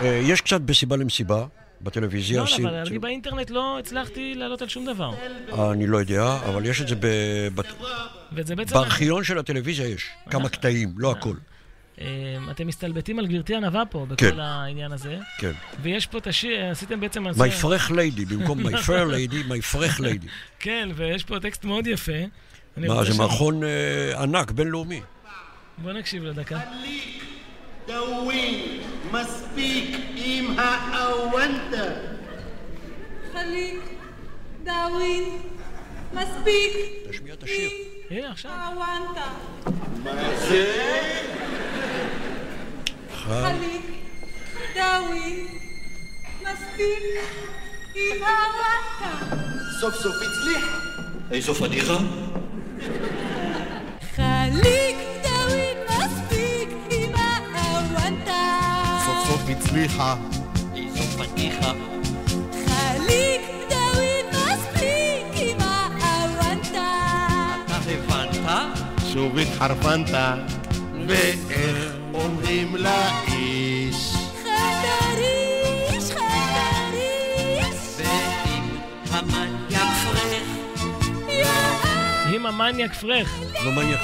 אה, 0.00 0.20
יש 0.22 0.40
קצת 0.40 0.60
בסיבה 0.60 0.96
למסיבה, 0.96 1.46
בטלוויזיה. 1.82 2.42
לא, 2.42 2.68
אבל 2.68 2.74
אני 2.74 2.98
באינטרנט 2.98 3.50
לא 3.50 3.78
הצלחתי 3.78 4.34
לעלות 4.34 4.62
על 4.62 4.68
שום 4.68 4.86
דבר. 4.86 5.10
אני 5.72 5.86
לא 5.86 5.98
יודע, 5.98 6.38
אבל 6.48 6.66
יש 6.66 6.80
את 6.80 6.88
זה. 6.88 6.94
בארכיון 8.72 9.24
של 9.24 9.38
הטלוויזיה 9.38 9.86
יש. 9.86 10.10
כמה 10.30 10.48
קטעים, 10.48 10.94
לא 10.96 11.10
הכל. 11.10 11.34
אה, 12.00 12.06
אתם 12.50 12.66
מסתלבטים 12.66 13.18
על 13.18 13.26
גברתי 13.26 13.54
ענווה 13.54 13.84
פה, 13.86 14.06
בכל 14.08 14.30
כן. 14.30 14.40
העניין 14.40 14.92
הזה. 14.92 15.18
כן. 15.38 15.52
ויש 15.82 16.06
פה 16.06 16.18
את 16.18 16.26
השיר, 16.26 16.64
עשיתם 16.70 17.00
בעצם... 17.00 17.26
My 17.26 17.62
fresh 17.62 17.90
lady, 17.90 18.26
במקום 18.28 18.66
my 18.66 18.70
fair 18.70 19.08
lady, 19.14 19.48
my 19.48 19.74
fresh 19.74 20.00
lady. 20.00 20.28
כן, 20.58 20.88
ויש 20.94 21.24
פה 21.24 21.40
טקסט 21.40 21.64
מאוד 21.64 21.86
יפה. 21.86 22.12
מה, 22.76 23.04
זה 23.04 23.18
מערכון 23.18 23.64
אה, 23.64 24.22
ענק, 24.22 24.50
בינלאומי. 24.50 25.00
בוא 25.78 25.92
נקשיב 25.92 26.22
לו 26.24 26.32
דקה. 26.32 26.58
חליק, 26.58 27.37
דאווין, 27.88 28.80
מספיק 29.12 29.96
עם 30.14 30.58
האוונטה. 30.58 31.84
חליק, 33.32 33.80
דאווין, 34.64 35.38
מספיק. 36.12 36.72
תשמיע 37.10 37.34
את 37.34 37.42
השיר. 37.42 37.70
הנה, 38.10 38.30
עכשיו. 38.30 38.50
הוואנטה. 38.50 39.28
חם. 43.14 43.42
חליק, 43.42 43.86
דאווין, 44.74 45.46
מספיק. 46.42 47.02
עם 47.94 48.22
הוואנטה. 48.22 49.36
סוף 49.80 49.94
סוף 49.94 50.14
הצליח. 50.16 50.84
איזו 51.30 51.54
פדיחה? 51.54 51.96
חליק, 54.16 54.96
הצליחה. 59.50 60.14
איזו 60.76 61.02
פתיחה. 61.02 61.72
חליק 62.66 63.40
דוד 63.70 64.26
מספיק 64.32 65.26
עם 65.34 65.56
האוונטה. 65.60 66.90
אתה 67.66 67.90
הבנת? 67.90 68.78
שוב 69.12 69.38
התחרפנת. 69.38 70.10
ואיך 71.08 71.92
אומרים 72.14 72.76
לאיש? 72.76 74.14
חדריש, 74.42 76.04
חדריש. 76.10 77.76
ואם 77.98 78.66
המניאק 79.10 79.92
פרח. 80.04 80.48
אם 82.34 82.46
המניאק 82.46 82.94
פרח. 82.94 83.38
לא 83.64 83.72
מניאק. 83.72 84.00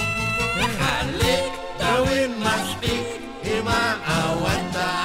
חליק 0.78 1.44
דוד 1.78 2.30
מספיק 2.38 3.06
עם 3.44 3.68
האוונטה. 3.68 5.03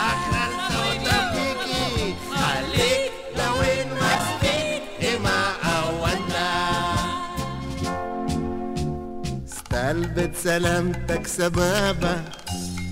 סטלבט 10.20 10.36
סלמתק 10.36 11.28
סבבה 11.28 12.14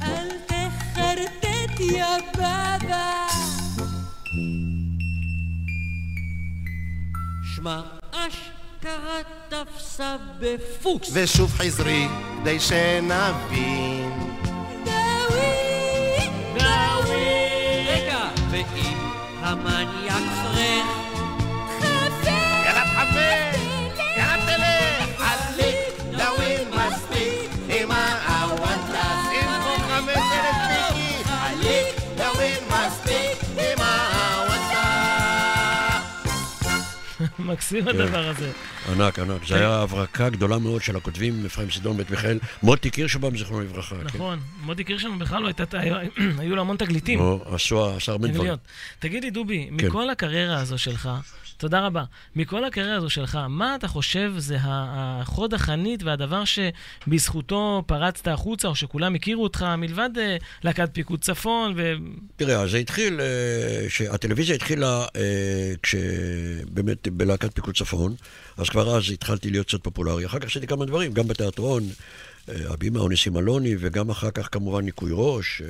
אל 0.02 0.30
תחרטט 0.46 1.80
יא 1.80 2.06
בבא. 2.34 3.28
שמע, 7.56 7.82
אשכרה 8.12 9.20
תפסה 9.50 10.16
בפוקס. 10.40 11.10
ושוב 11.14 11.54
חזרי 11.54 12.08
כדי 12.42 12.60
שנבין. 12.60 14.12
דאווין 14.86 16.34
רגע, 17.88 18.30
ואם 18.52 18.98
המניאק 19.42 20.24
פרח 20.44 20.97
מקסים 37.48 37.84
כן. 37.84 37.90
הדבר 37.90 38.28
הזה. 38.28 38.52
ענק, 38.92 39.20
ענק. 39.20 39.48
זה 39.48 39.56
היה 39.56 39.82
הברקה 39.82 40.30
גדולה 40.30 40.58
מאוד 40.58 40.84
של 40.84 40.96
הכותבים, 40.96 41.46
אפרים 41.46 41.72
סידון, 41.72 41.98
בית 41.98 42.12
מיכאל. 42.12 42.40
מוטי 42.64 42.90
קירשבאום, 42.90 43.38
זיכרונו 43.38 43.64
לברכה. 43.64 43.96
כן. 43.96 44.04
נכון. 44.04 44.40
מודי 44.62 44.84
קירשמן 44.84 45.20
בכלל 45.20 45.42
לא 45.42 45.48
הייתה... 45.48 45.64
היו 46.40 46.56
לו 46.56 46.62
המון 46.62 46.78
תגליתים. 46.78 47.20
נו, 47.20 47.44
עשו 47.46 47.78
הרבה 48.08 48.28
דברים. 48.28 48.54
תגיד 49.00 49.24
לי, 49.24 49.30
דובי, 49.30 49.70
כן. 49.78 49.88
מכל 49.88 50.10
הקריירה 50.10 50.60
הזו 50.60 50.78
שלך, 50.78 51.10
תודה 51.58 51.86
רבה, 51.86 52.04
מכל 52.36 52.66
הקריירה 52.66 52.96
הזו 52.96 53.10
שלך, 53.10 53.40
מה 53.50 53.76
אתה 53.76 53.88
חושב 53.88 54.34
זה 54.38 54.58
החוד 54.62 55.54
החנית 55.54 56.04
והדבר 56.04 56.44
שבזכותו 56.46 57.84
פרצת 57.88 58.28
החוצה, 58.28 58.68
או 58.68 58.76
שכולם 58.76 59.16
הכירו 59.16 59.44
אותך, 59.44 59.66
מלבד 59.78 60.10
אה, 60.18 60.38
להקת 60.64 60.90
פיקוד 60.94 61.22
צפון, 61.22 61.74
ו... 61.78 61.94
תראה, 62.36 62.68
זה 62.68 62.78
התחיל, 62.78 63.22
אה, 63.22 63.86
שהטלוויזיה 63.90 64.56
התחילה 64.56 65.06
אה, 65.16 65.74
כשבאמת 65.84 67.08
בלהקת 67.08 67.56
פיקוד 67.56 67.76
צפון, 67.76 68.16
אז 68.58 68.70
כבר 68.70 68.98
אז 68.98 69.12
התחלתי 69.12 69.50
להיות 69.50 69.68
קצת 69.68 69.84
פופולרי. 69.84 70.26
אחר 70.26 70.40
כך 70.40 70.46
עשיתי 70.46 70.68
כמה 70.68 70.86
דברים, 70.86 71.14
גם 71.14 71.28
בתיאטרון, 71.28 71.84
הבימה 72.48 73.00
אוניסים 73.00 73.38
אלוני, 73.38 73.76
וגם 73.80 74.10
אחר 74.10 74.32
כך 74.32 74.50
כמובן 74.52 74.86
ניקוי 74.86 75.12
ראש, 75.14 75.62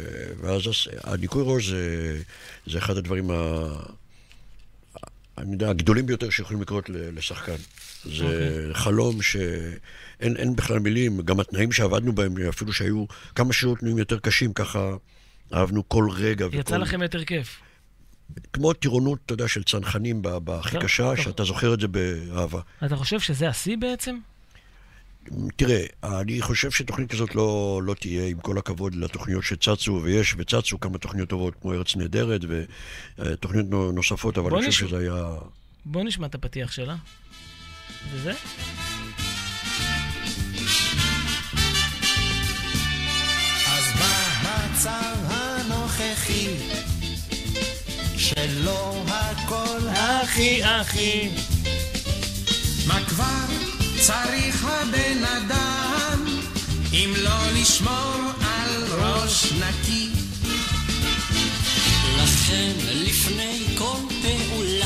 ואז 0.42 0.62
הניקוי 1.04 1.44
ראש 1.46 1.66
זה, 1.66 2.18
זה 2.68 2.78
אחד 2.78 2.98
הדברים. 2.98 3.32
אני 5.38 5.54
יודע, 5.54 5.70
הגדולים 5.70 6.06
ביותר 6.06 6.30
שיכולים 6.30 6.62
לקרות 6.62 6.90
לשחקן. 6.90 7.56
זה 8.04 8.24
אוקיי. 8.24 8.74
חלום 8.74 9.22
שאין 9.22 10.38
אין 10.38 10.56
בכלל 10.56 10.80
מילים, 10.80 11.22
גם 11.22 11.40
התנאים 11.40 11.72
שעבדנו 11.72 12.14
בהם, 12.14 12.36
אפילו 12.50 12.74
שהיו 12.74 13.06
כמה 13.36 13.54
שירות 13.54 13.80
תנאים 13.80 13.98
יותר 13.98 14.20
קשים, 14.20 14.54
ככה 14.54 14.92
אהבנו 15.54 15.90
כל 15.90 16.08
רגע. 16.12 16.46
יצא 16.52 16.74
וכל... 16.74 16.82
לכם 16.82 17.02
יותר 17.02 17.26
כיף. 17.26 17.60
כמו 18.54 18.74
טירונות, 18.74 19.20
אתה 19.26 19.34
יודע, 19.34 19.48
של 19.48 19.64
צנחנים 19.64 20.22
בהכי 20.22 20.72
טוב, 20.72 20.84
קשה. 20.84 21.18
שאתה 21.18 21.44
זוכר 21.44 21.74
את 21.74 21.80
זה 21.80 21.88
באהבה. 21.88 22.62
אתה 22.86 22.96
חושב 22.96 23.20
שזה 23.20 23.50
השיא 23.50 23.78
בעצם? 23.78 24.18
תראה, 25.56 25.84
אני 26.04 26.42
חושב 26.42 26.72
שתוכנית 26.72 27.12
כזאת 27.12 27.36
לא, 27.36 27.82
לא 27.84 27.94
תהיה, 27.94 28.28
עם 28.28 28.40
כל 28.40 28.58
הכבוד 28.58 28.96
לתוכניות 28.96 29.44
שצצו, 29.44 30.00
ויש 30.04 30.36
וצצו 30.38 30.80
כמה 30.80 30.98
תוכניות 30.98 31.30
טובות, 31.30 31.54
כמו 31.62 31.74
ארץ 31.74 31.96
נהדרת, 31.96 32.42
ותוכניות 33.20 33.66
נו- 33.70 33.92
נוספות, 33.92 34.38
אבל 34.38 34.52
אני 34.58 34.68
חושב 34.72 34.86
נשמע. 34.86 34.88
שזה 34.88 34.98
היה... 34.98 35.26
בוא 35.86 36.04
נשמע 36.04 36.28
את 36.28 36.36
הפתיח 36.36 36.72
שלה. 36.72 36.96
וזה? 38.14 38.34
אז 43.68 43.84
במצב 44.00 45.16
הנוכחי, 45.24 46.48
שלא 48.18 49.04
הכל 49.08 49.88
אחי, 49.94 50.60
אחי. 50.64 51.30
מה 52.88 53.06
כבר 53.08 53.67
צריך 54.08 54.66
הבן 54.66 55.24
אדם, 55.26 56.26
אם 56.94 57.14
לא 57.18 57.52
לשמור 57.54 58.16
על 58.42 58.84
ראש 58.92 59.52
נקי? 59.52 60.10
לכן 62.18 62.72
לפני 62.94 63.64
כל 63.78 63.98
פעולה 64.22 64.86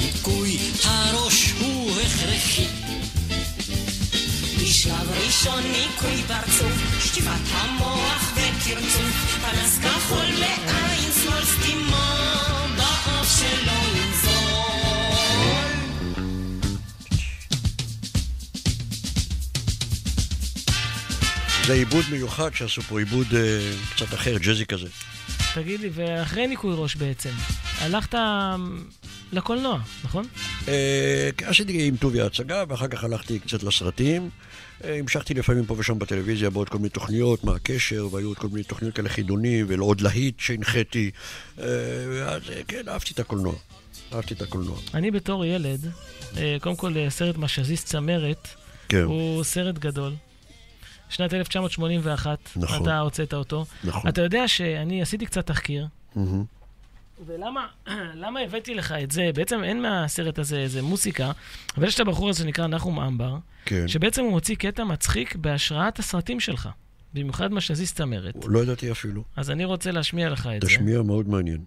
ניקוי 0.00 0.58
הראש 0.84 1.52
הוא 1.60 1.90
הכרחי 1.90 2.66
בשלב 4.62 5.10
ראשון 5.26 5.62
ניקוי 5.62 6.22
פרצוף, 6.28 7.04
שטיפת 7.04 7.30
המוח 7.50 8.32
וקרצוף, 8.34 9.38
פנס 9.40 9.78
כחול 9.78 10.26
בעין 10.40 11.12
שמאל 11.22 11.44
סתימה 11.44 12.26
באף 12.76 13.38
שלא 13.38 13.85
זה 21.66 21.72
עיבוד 21.72 22.04
מיוחד 22.10 22.54
שעשו 22.54 22.82
פה, 22.82 22.98
עיבוד 22.98 23.26
אה, 23.34 23.72
קצת 23.94 24.14
אחר, 24.14 24.38
ג'אזי 24.38 24.66
כזה. 24.66 24.86
תגיד 25.54 25.80
לי, 25.80 25.90
ואחרי 25.92 26.46
ניקוי 26.46 26.74
ראש 26.76 26.96
בעצם, 26.96 27.30
הלכת 27.78 28.14
אמ, 28.14 28.84
לקולנוע, 29.32 29.80
נכון? 30.04 30.26
אה, 30.68 31.30
עשיתי 31.44 31.88
עם 31.88 31.96
טוביה 31.96 32.26
הצגה, 32.26 32.64
ואחר 32.68 32.88
כך 32.88 33.04
הלכתי 33.04 33.38
קצת 33.38 33.62
לסרטים. 33.62 34.30
אה, 34.84 34.98
המשכתי 34.98 35.34
לפעמים 35.34 35.66
פה 35.66 35.74
ושם 35.78 35.98
בטלוויזיה 35.98 36.50
בעוד 36.50 36.68
כל 36.68 36.78
מיני 36.78 36.88
תוכניות, 36.88 37.44
מה 37.44 37.54
הקשר, 37.54 38.08
והיו 38.12 38.28
עוד 38.28 38.38
כל 38.38 38.48
מיני 38.48 38.62
תוכניות 38.64 38.94
כאלה 38.94 39.08
חידונים, 39.08 39.66
ועוד 39.68 40.00
להיט 40.00 40.40
שהנחיתי. 40.40 41.10
אה, 41.58 41.64
אז 42.26 42.42
אה, 42.50 42.60
כן, 42.68 42.82
אהבתי 42.88 43.12
את 43.14 43.20
הקולנוע. 43.20 43.54
אהבתי 44.12 44.34
את 44.34 44.42
הקולנוע. 44.42 44.78
אני 44.94 45.10
בתור 45.10 45.44
ילד, 45.44 45.90
אה, 46.36 46.56
קודם 46.60 46.76
כל 46.76 46.96
אה, 46.96 47.10
סרט 47.10 47.36
משזיסט 47.36 47.86
צמרת, 47.86 48.48
כן. 48.88 49.02
הוא 49.02 49.44
סרט 49.44 49.78
גדול. 49.78 50.12
שנת 51.08 51.34
1981, 51.34 52.38
נכון. 52.56 52.82
אתה 52.82 52.98
הוצאת 52.98 53.34
אותו. 53.34 53.64
נכון. 53.84 54.08
אתה 54.08 54.22
יודע 54.22 54.48
שאני 54.48 55.02
עשיתי 55.02 55.26
קצת 55.26 55.46
תחקיר, 55.46 55.86
מהמם. 56.16 56.44
ולמה 57.26 57.66
למה 58.22 58.40
הבאתי 58.40 58.74
לך 58.74 58.92
את 59.02 59.10
זה? 59.10 59.30
בעצם 59.34 59.64
אין 59.64 59.82
מהסרט 59.82 60.38
הזה 60.38 60.56
איזה 60.56 60.82
מוסיקה, 60.82 61.32
אבל 61.76 61.86
יש 61.86 61.94
את 61.94 62.00
הבחור 62.00 62.28
הזה 62.28 62.42
שנקרא 62.42 62.66
נחום 62.66 63.00
אמבר, 63.00 63.36
כן. 63.64 63.88
שבעצם 63.88 64.22
הוא 64.22 64.32
הוציא 64.32 64.56
קטע 64.56 64.84
מצחיק 64.84 65.36
בהשראת 65.36 65.98
הסרטים 65.98 66.40
שלך, 66.40 66.68
במיוחד 67.14 67.52
משזיסט 67.52 67.96
צמרת. 67.96 68.34
לא 68.46 68.58
ידעתי 68.58 68.90
אפילו. 68.90 69.22
אז 69.36 69.50
אני 69.50 69.64
רוצה 69.64 69.90
להשמיע 69.90 70.30
לך 70.30 70.48
את 70.56 70.62
זה. 70.62 70.68
תשמיע 70.68 71.02
מאוד 71.02 71.28
מעניין. 71.28 71.64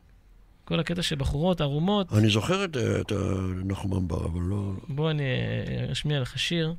כל 0.66 0.80
הקטע 0.80 1.02
של 1.02 1.16
בחורות 1.16 1.62
ערומות. 1.62 2.14
אני 2.14 2.30
זוכר 2.30 2.66
את, 2.66 2.78
אה, 2.78 3.02
את 3.02 3.12
נחום 3.66 3.94
אמבר, 3.94 4.26
אבל 4.26 4.42
לא... 4.42 4.72
בוא 4.88 5.12
אני 5.12 5.24
אה, 5.24 5.92
אשמיע 5.92 6.20
לך 6.20 6.40
שיר 6.40 6.74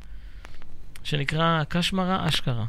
שנקרא 1.05 1.63
קשמרה 1.69 2.29
אשכרה. 2.29 2.65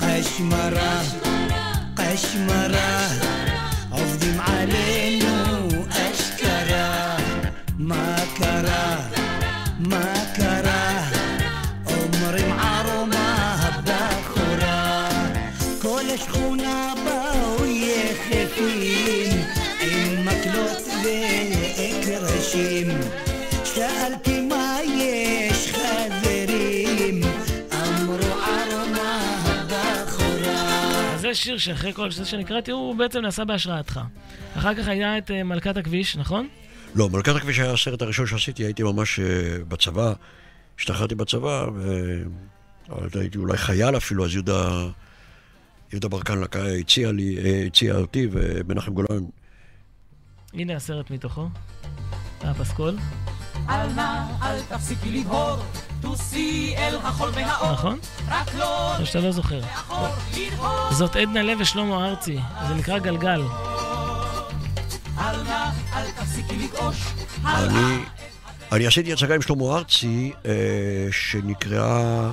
קשמרה, 0.00 1.00
קשמרה, 1.94 3.25
זה 31.26 31.34
שיר 31.34 31.58
שאחרי 31.58 31.92
כל 31.92 32.10
זה 32.10 32.24
שנקראתי, 32.24 32.70
הוא 32.70 32.94
בעצם 32.96 33.20
נעשה 33.20 33.44
בהשראתך. 33.44 34.00
אחר 34.56 34.74
כך 34.74 34.88
היה 34.88 35.18
את 35.18 35.30
אה, 35.30 35.42
מלכת 35.42 35.76
הכביש, 35.76 36.16
נכון? 36.16 36.48
לא, 36.94 37.10
מלכת 37.10 37.36
הכביש 37.36 37.58
היה 37.58 37.72
הסרט 37.72 38.02
הראשון 38.02 38.26
שעשיתי, 38.26 38.64
הייתי 38.64 38.82
ממש 38.82 39.20
אה, 39.20 39.24
בצבא, 39.68 40.12
השתחררתי 40.78 41.14
בצבא, 41.14 41.66
ו... 41.74 42.02
הייתי 43.14 43.38
אולי 43.38 43.56
חייל 43.56 43.96
אפילו, 43.96 44.24
אז 44.24 44.34
יהודה 44.34 44.86
יהודה 45.92 46.08
ברקן 46.08 46.38
לקה- 46.40 46.66
הציע 46.80 47.12
לי, 47.12 47.38
אה, 47.44 47.64
הציע 47.66 47.94
אותי, 47.96 48.28
ומנחם 48.32 48.94
גולן. 48.94 49.24
הנה 50.54 50.76
הסרט 50.76 51.10
מתוכו. 51.10 51.48
הפסקול. 52.40 52.96
אל 53.68 53.92
נא, 53.92 54.22
אל 54.42 54.60
תפסיקי 54.68 55.10
לבהור, 55.10 55.56
טוסי 56.00 56.74
אל 56.78 56.96
החול 57.02 57.30
והאור. 57.34 57.72
נכון? 57.72 57.98
רק 58.28 58.54
לא 58.58 58.96
או 58.96 59.06
שאתה 59.06 59.18
לא 59.20 59.32
זוכר. 59.32 59.60
זאת 60.90 61.16
עדנה 61.16 61.42
לב 61.42 61.58
ושלמה 61.60 62.08
ארצי. 62.08 62.38
זה 62.68 62.74
נקרא 62.74 62.98
גלגל. 62.98 63.42
אל 65.18 65.42
נא, 65.42 65.70
אל 65.94 66.10
תפסיקי 66.10 66.56
לגעוש. 66.56 66.96
אני, 67.46 67.98
אני 68.72 68.86
עשיתי 68.86 69.12
הצגה 69.12 69.34
עם 69.34 69.42
שלמה 69.42 69.76
ארצי, 69.76 70.32
אה, 70.46 70.52
שנקראה 71.10 72.00
אה, 72.00 72.30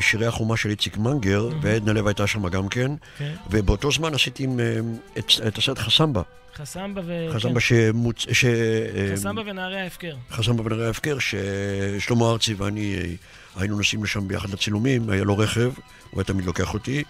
שירי 0.00 0.26
החומה 0.26 0.56
של 0.56 0.70
איציק 0.70 0.96
מנגר, 0.96 1.48
ועדנה 1.60 1.92
לב 1.92 2.06
הייתה 2.06 2.26
שם 2.26 2.48
גם 2.48 2.68
כן, 2.68 2.92
כן. 3.18 3.34
ובאותו 3.50 3.92
זמן 3.92 4.14
עשיתי 4.14 4.44
עם, 4.44 4.60
אה, 4.60 4.80
את, 5.18 5.32
את 5.48 5.58
הסרט 5.58 5.78
חסמבה. 5.78 6.22
חסמבה 6.54 7.00
ו... 7.04 7.28
חסמבה 7.32 7.60
כן. 7.60 7.60
שמוצ... 7.60 8.26
ש... 8.32 8.44
אה, 8.44 9.12
חסמבה 9.12 9.42
ונערי 9.46 9.80
ההפקר. 9.80 10.16
חסמבה 10.30 10.62
ונראה 10.66 10.86
ההפקר, 10.86 11.16
ששלמה 11.18 12.30
ארצי 12.30 12.54
ואני 12.54 12.94
אה, 12.94 13.12
היינו 13.56 13.76
נוסעים 13.76 14.04
לשם 14.04 14.28
ביחד 14.28 14.50
לצילומים, 14.50 15.10
היה 15.10 15.24
לו 15.24 15.38
רכב, 15.38 15.72
הוא 16.10 16.20
היה 16.20 16.24
תמיד 16.24 16.44
לוקח 16.44 16.74
אותי. 16.74 17.04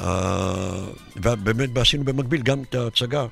אה, 0.00 0.86
ובאמת 1.16 1.76
עשינו 1.76 2.04
במקביל 2.04 2.42
גם 2.42 2.62
את 2.62 2.74
ההצגה. 2.74 3.26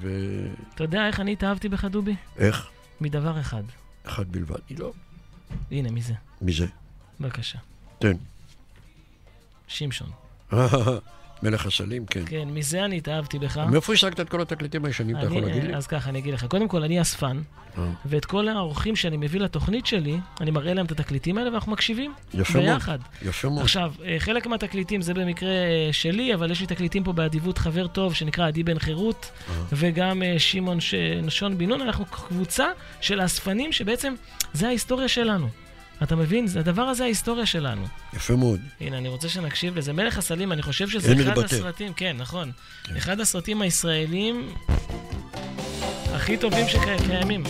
ואיך? 0.00 0.52
אתה 0.74 0.84
יודע 0.84 1.06
איך 1.06 1.20
אני 1.20 1.32
התאהבתי 1.32 1.68
בך, 1.68 1.84
דובי? 1.84 2.14
מדבר 3.00 3.40
אחד. 3.40 3.62
אחד 4.06 4.32
בלבד. 4.32 4.58
לא. 4.78 4.92
הנה, 5.70 5.90
מי 5.90 6.02
זה? 6.02 6.14
מי 6.42 6.52
זה? 6.52 6.66
בבקשה. 7.20 7.58
תן. 7.98 8.12
שמשון. 9.68 10.08
מלך 11.42 11.66
הסלים, 11.66 12.06
כן. 12.06 12.22
כן, 12.26 12.48
מזה 12.48 12.84
אני 12.84 12.96
התאהבתי 12.96 13.38
בך. 13.38 13.56
מאיפה 13.58 13.92
השגת 13.92 14.20
את 14.20 14.28
כל 14.28 14.40
התקליטים 14.40 14.84
הישנים, 14.84 15.16
אתה 15.16 15.26
יכול 15.26 15.40
להגיד 15.42 15.64
לי? 15.64 15.74
אז 15.76 15.86
ככה, 15.86 16.10
אני 16.10 16.18
אגיד 16.18 16.34
לך. 16.34 16.44
קודם 16.44 16.68
כל, 16.68 16.82
אני 16.82 17.00
אספן, 17.00 17.40
אה. 17.78 17.84
ואת 18.06 18.24
כל 18.24 18.48
האורחים 18.48 18.96
שאני 18.96 19.16
מביא 19.16 19.40
לתוכנית 19.40 19.86
שלי, 19.86 20.16
אני 20.40 20.50
מראה 20.50 20.74
להם 20.74 20.86
את 20.86 20.90
התקליטים 20.90 21.38
האלה 21.38 21.50
ואנחנו 21.50 21.72
מקשיבים. 21.72 22.14
יפה 22.34 22.58
מאוד. 22.58 22.64
ביחד. 22.64 22.98
יפה 23.22 23.48
מאוד. 23.48 23.60
עכשיו, 23.62 23.92
אה, 24.04 24.16
חלק 24.18 24.46
מהתקליטים 24.46 25.02
זה 25.02 25.14
במקרה 25.14 25.48
אה, 25.48 25.88
שלי, 25.92 26.34
אבל 26.34 26.50
יש 26.50 26.60
לי 26.60 26.66
תקליטים 26.66 27.04
פה 27.04 27.12
באדיבות 27.12 27.58
חבר 27.58 27.86
טוב 27.86 28.14
שנקרא 28.14 28.46
עדי 28.46 28.62
בן 28.62 28.78
חירות, 28.78 29.30
אה. 29.48 29.54
וגם 29.72 30.22
אה, 30.22 30.34
שמעון 30.38 30.80
ש- 30.80 30.94
נשון 31.22 31.58
בן 31.58 31.68
נון. 31.68 31.80
אנחנו 31.80 32.06
קבוצה 32.06 32.66
של 33.00 33.24
אספנים 33.24 33.72
שבעצם 33.72 34.14
זה 34.52 34.66
ההיסטוריה 34.66 35.08
שלנו. 35.08 35.48
אתה 36.02 36.16
מבין? 36.16 36.46
זה- 36.46 36.60
הדבר 36.60 36.82
הזה 36.82 37.04
ההיסטוריה 37.04 37.46
שלנו. 37.46 37.86
יפה 38.14 38.36
מאוד. 38.36 38.60
הנה, 38.80 38.98
אני 38.98 39.08
רוצה 39.08 39.28
שנקשיב 39.28 39.76
לזה. 39.78 39.92
מלך 39.92 40.18
הסלים, 40.18 40.52
אני 40.52 40.62
חושב 40.62 40.88
שזה 40.88 41.12
אחד 41.12 41.20
להתבטא. 41.20 41.54
הסרטים, 41.54 41.92
כן, 41.92 42.16
נכון. 42.18 42.50
אחד 42.96 43.20
הסרטים 43.20 43.62
הישראלים 43.62 44.48
הכי 46.14 46.36
טובים 46.36 46.66
שקיימים. 46.68 47.44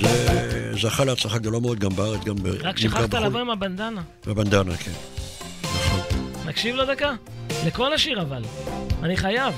זה 0.00 0.72
זכה 0.82 1.04
להצלחה 1.04 1.38
גדולה 1.38 1.58
מאוד 1.58 1.78
גם 1.78 1.96
בארץ, 1.96 2.24
גם 2.24 2.34
ב... 2.42 2.46
רק 2.46 2.78
שכחת 2.78 3.08
בחו"ל. 3.08 3.26
לבוא 3.26 3.40
עם 3.40 3.50
הבנדנה. 3.50 4.02
בבנדנה, 4.26 4.76
כן. 4.76 4.92
נקשיב 6.46 6.76
לו 6.76 6.86
דקה? 6.86 7.12
לכל 7.66 7.92
השיר 7.94 8.22
אבל. 8.22 8.42
אני 9.02 9.16
חייב. 9.16 9.54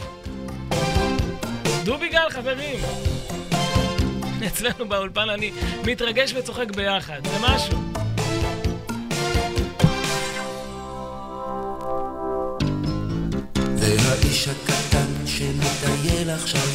דובי 1.85 2.09
גל, 2.09 2.31
חברים. 2.31 2.79
אצלנו 4.47 4.89
באולפן 4.89 5.31
אני 5.31 5.53
מתרגש 5.87 6.33
וצוחק 6.35 6.71
ביחד, 6.77 7.21
זה 7.25 7.39
משהו. 7.41 7.94
והאיש 14.35 14.49
הקטן 14.49 15.27
שמטייל 15.27 16.31
עכשיו, 16.31 16.69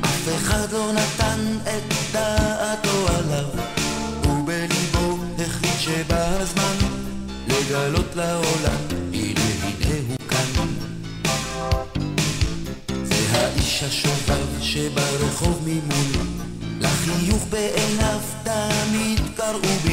אף 0.00 0.28
אחד 0.36 0.72
לא 0.72 0.92
נתן 0.92 1.40
את 1.62 1.94
דעתו 2.12 3.06
עליו, 3.08 3.44
ובליבו 4.24 5.16
החליט 5.38 5.78
שבא 5.78 6.40
הזמן 6.40 6.76
לגלות 7.48 8.16
לעולם, 8.16 8.80
הנה 9.12 9.40
הנה 9.62 9.98
הוא 10.08 10.28
כאן. 10.28 10.66
זה 13.04 13.38
האיש 13.38 13.82
השובב 13.82 14.46
שברחוב 14.60 15.62
ממול, 15.66 16.26
לחיוך 16.80 17.46
בעיניו 17.50 18.20
תמיד 18.42 19.20
קראו 19.36 19.60
בלבול, 19.84 19.89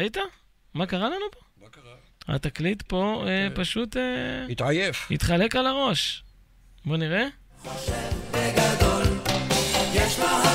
ראית? 0.00 0.16
מה 0.74 0.86
קרה 0.86 1.08
לנו 1.08 1.24
פה? 1.32 1.40
מה 1.62 1.68
קרה? 1.68 1.94
התקליט 2.28 2.82
פה 2.82 3.24
אה, 3.26 3.48
פשוט... 3.54 3.96
אה, 3.96 4.46
התעייף. 4.50 5.08
התחלק 5.10 5.56
על 5.56 5.66
הראש. 5.66 6.24
בוא 6.84 6.96
נראה. 6.96 7.26
בגדול, 8.30 9.02
יש 9.94 10.18
לו 10.18 10.49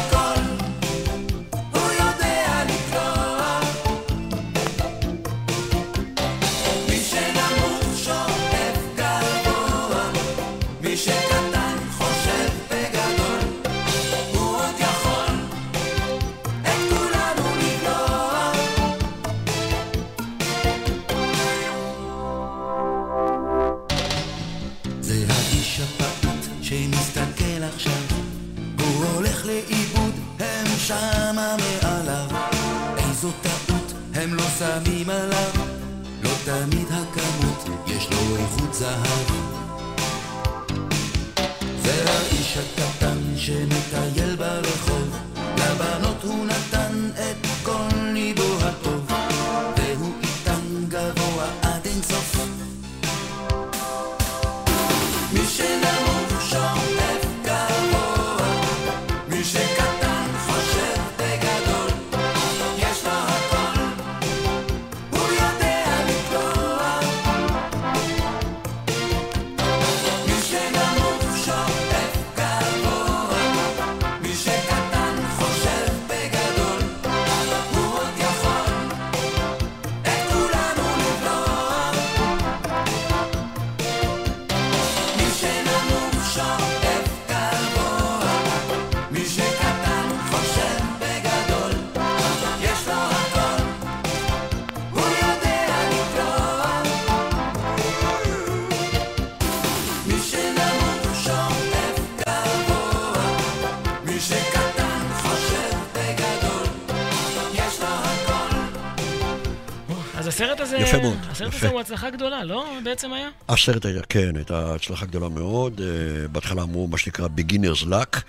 יפה 110.97 111.07
מאוד, 111.07 111.17
הסרט. 111.29 111.53
הזה 111.53 111.69
הוא 111.69 111.81
הצלחה 111.81 112.09
גדולה, 112.09 112.43
לא? 112.43 112.65
בעצם 112.83 113.13
היה? 113.13 113.29
הסרט 113.49 113.85
היה, 113.85 114.01
כן, 114.09 114.35
הייתה 114.35 114.75
הצלחה 114.75 115.05
גדולה 115.05 115.29
מאוד. 115.29 115.81
אה, 115.81 116.27
בהתחלה 116.27 116.61
אמרו 116.61 116.87
מה 116.87 116.97
שנקרא 116.97 117.27
beginner's 117.37 117.83
luck, 117.85 118.19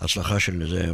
הצלחה 0.00 0.40
של 0.40 0.68
זה, 0.70 0.86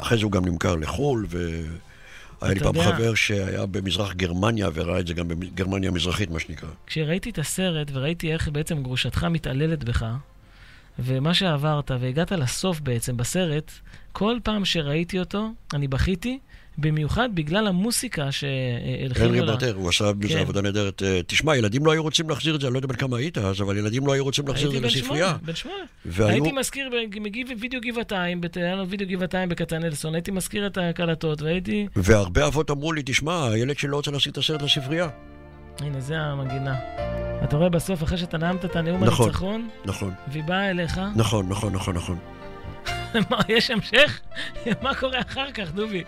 אחרי 0.00 0.18
זה 0.18 0.24
הוא 0.24 0.32
גם 0.32 0.44
נמכר 0.44 0.74
לחו"ל, 0.76 1.26
והיה 1.28 2.54
לי 2.54 2.60
פעם 2.60 2.76
יודע- 2.76 2.92
חבר 2.96 3.14
שהיה 3.14 3.66
במזרח 3.66 4.12
גרמניה 4.12 4.68
וראה 4.74 5.00
את 5.00 5.06
זה 5.06 5.14
גם 5.14 5.28
בגרמניה 5.28 5.90
המזרחית, 5.90 6.30
מה 6.30 6.40
שנקרא. 6.40 6.68
כשראיתי 6.86 7.30
את 7.30 7.38
הסרט 7.38 7.90
וראיתי 7.92 8.32
איך 8.32 8.48
בעצם 8.48 8.82
גרושתך 8.82 9.24
מתעללת 9.30 9.84
בך, 9.84 10.06
ומה 10.98 11.34
שעברת, 11.34 11.90
והגעת 12.00 12.32
לסוף 12.32 12.80
בעצם 12.80 13.16
בסרט, 13.16 13.72
כל 14.12 14.36
פעם 14.42 14.64
שראיתי 14.64 15.18
אותו, 15.20 15.48
אני 15.74 15.88
בכיתי, 15.88 16.38
במיוחד 16.78 17.28
בגלל 17.34 17.66
המוסיקה 17.66 18.32
שהלחינו 18.32 19.26
הנרי 19.28 19.40
לה. 19.40 19.46
ברטר, 19.52 19.74
הוא 19.74 19.88
עשה 19.88 20.12
בזה 20.12 20.28
כן. 20.34 20.38
עבודה 20.38 20.62
נהדרת. 20.62 21.02
אה, 21.02 21.20
תשמע, 21.26 21.56
ילדים 21.56 21.86
לא 21.86 21.92
היו 21.92 22.02
רוצים 22.02 22.30
להחזיר 22.30 22.54
את 22.54 22.60
זה, 22.60 22.66
אני 22.66 22.74
לא 22.74 22.78
יודע 22.78 22.88
בן 22.88 22.94
כמה 22.96 23.16
היית 23.16 23.38
אז, 23.38 23.60
אבל 23.62 23.76
ילדים 23.78 24.06
לא 24.06 24.12
היו 24.12 24.24
רוצים 24.24 24.48
להחזיר 24.48 24.68
את 24.68 24.74
הייתי 24.74 24.88
זה 24.88 24.94
בן 24.94 25.00
לספרייה. 25.02 25.26
שמונה, 25.26 25.38
בן 25.42 25.54
שמונה. 25.54 25.76
והיו- 26.06 26.28
הייתי 26.28 26.52
מזכיר, 26.52 26.90
מגיב 27.20 27.48
וידאו 27.60 27.80
גבעתיים, 27.80 28.40
היה 28.56 28.74
לנו 28.74 28.88
וידאו 28.88 29.06
גבעתיים 29.08 29.48
בכצנלסון, 29.48 30.14
הייתי 30.14 30.30
מזכיר 30.30 30.66
את 30.66 30.78
הקלטות, 30.80 31.42
והייתי... 31.42 31.86
והרבה 31.96 32.46
אבות 32.46 32.70
אמרו 32.70 32.92
לי, 32.92 33.02
תשמע, 33.06 33.46
הילד 33.48 33.78
שלי 33.78 33.90
לא 33.90 33.96
רוצה 33.96 34.10
להחזיר 34.10 34.32
את 34.32 34.38
הסרט 34.38 34.62
לספרייה. 34.62 35.08
הנה, 35.80 36.00
זה 36.00 36.16
המנגינה. 36.18 36.74
אתה 37.44 37.56
רואה 37.56 37.68
בסוף, 37.68 38.02
אחרי 38.02 38.18
שאתה 38.18 38.38
נאמת 38.38 38.64
את 38.64 38.76
הנאום 38.76 39.04
נכון, 39.04 39.24
הניצחון, 39.26 39.68
נכון. 39.84 40.12
והיא 40.28 40.44
באה 40.44 40.70
אליך, 40.70 41.00
נכון, 41.16 41.48
נכון, 41.48 41.72
נכון, 41.72 41.94
נכון. 41.96 42.18
יש 43.48 43.70
המשך? 43.70 44.20
מה 44.82 44.94
קורה 44.94 45.20
אחר 45.20 45.50
כך, 45.52 45.72
דובי? 45.74 46.02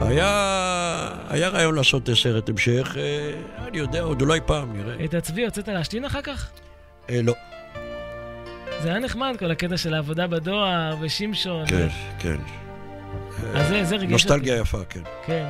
היה, 0.00 1.08
היה 1.28 1.48
רעיון 1.48 1.74
לעשות 1.74 2.08
סרט 2.14 2.48
המשך, 2.48 2.96
אה, 2.98 3.32
אני 3.68 3.78
יודע, 3.78 4.00
עוד 4.00 4.22
אולי 4.22 4.40
פעם, 4.46 4.76
נראה. 4.76 5.04
את 5.04 5.14
הצבי 5.14 5.44
הוצאת 5.44 5.68
להשתין 5.68 6.04
אחר 6.04 6.22
כך? 6.22 6.48
אה, 7.10 7.20
לא, 7.22 7.34
זה 8.82 8.88
היה 8.88 8.98
נחמד, 8.98 9.36
כל 9.38 9.50
הקטע 9.50 9.76
של 9.76 9.94
העבודה 9.94 10.26
בדואר, 10.26 10.96
ושמשון. 11.00 11.66
כן, 11.66 11.88
כן. 12.18 12.36
אז 13.54 13.68
זה, 13.68 13.84
זה 13.84 13.96
ריגש 13.96 14.02
אותי. 14.02 14.12
נוסטלגיה 14.12 14.56
יפה, 14.56 14.78
כן. 14.88 15.00
כן. 15.26 15.44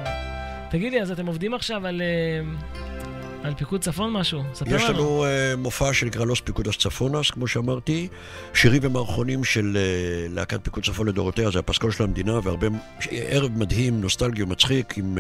תגיד 0.70 0.92
לי, 0.92 1.02
אז 1.02 1.10
אתם 1.10 1.26
עובדים 1.26 1.54
עכשיו 1.54 1.86
על, 1.86 2.02
אה, 2.02 2.40
על 3.46 3.54
פיקוד 3.54 3.80
צפון 3.80 4.12
משהו? 4.12 4.42
ספר 4.54 4.74
יש 4.76 4.82
לנו. 4.82 4.92
לנו 4.92 5.24
uh, 5.24 5.56
מופע 5.56 5.92
שנקרא 5.92 6.24
לוס 6.24 6.40
פיקודס 6.40 6.76
צפונס, 6.76 7.30
כמו 7.30 7.46
שאמרתי, 7.48 8.08
שירים 8.54 8.82
ומערכונים 8.84 9.44
של 9.44 9.76
אה, 9.76 10.34
להקת 10.34 10.60
פיקוד 10.64 10.84
צפון 10.84 11.08
לדורותיה, 11.08 11.50
זה 11.50 11.58
הפסקול 11.58 11.92
של 11.92 12.04
המדינה, 12.04 12.40
והרבה, 12.42 12.66
ערב 13.10 13.58
מדהים, 13.58 14.00
נוסטלגי 14.00 14.42
ומצחיק, 14.42 14.98
עם 14.98 15.18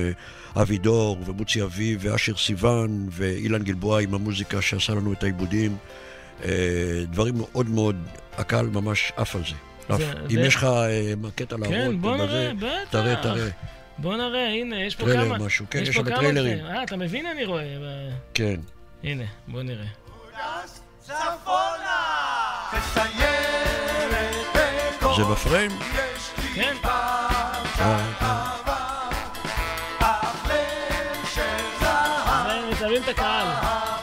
אה, 0.54 0.60
אבי 0.60 0.78
דור, 0.78 1.18
ומוצי 1.26 1.62
אביב, 1.62 1.98
ואשר 2.02 2.36
סיוון, 2.36 3.06
ואילן 3.10 3.62
גלבוע 3.62 4.00
עם 4.00 4.14
המוזיקה 4.14 4.62
שעשה 4.62 4.92
לנו 4.94 5.12
את 5.12 5.22
העיבודים. 5.22 5.76
אה, 6.40 6.44
דברים 7.10 7.34
מאוד 7.38 7.68
מאוד, 7.68 7.96
הקהל 8.36 8.66
ממש 8.66 9.12
עף 9.16 9.36
על 9.36 9.42
זה. 9.48 9.54
עף. 9.94 9.98
זה- 10.00 10.12
אם 10.30 10.38
יש 10.40 10.54
לך 10.54 10.64
אה, 10.64 11.30
קטע 11.34 11.56
להראות, 11.56 11.74
כן, 11.74 12.00
בוא 12.00 12.16
נראה, 12.16 12.52
בטח. 12.56 12.66
תראה, 12.90 13.16
תראה. 13.22 13.48
בוא 13.98 14.16
נראה, 14.16 14.48
הנה, 14.48 14.84
יש 14.84 14.96
פה 14.96 15.04
טריילר 15.04 15.24
כמה. 15.24 15.46
משהו, 15.46 15.66
כן, 15.70 15.82
יש 15.82 15.96
לנו 15.96 16.06
כמה 16.06 16.16
טריילרים. 16.16 16.66
אה, 16.66 16.82
אתה 16.82 16.96
מבין, 16.96 17.26
אני 17.26 17.44
רואה. 17.44 17.64
כן. 18.34 18.60
הנה, 19.04 19.24
בוא 19.48 19.62
נראה. 19.62 19.86
זה 25.16 25.24
בפריים? 25.24 25.70
כן. 26.54 26.76
מצלמים 32.70 33.02
את 33.02 33.08
הקהל. 33.08 33.95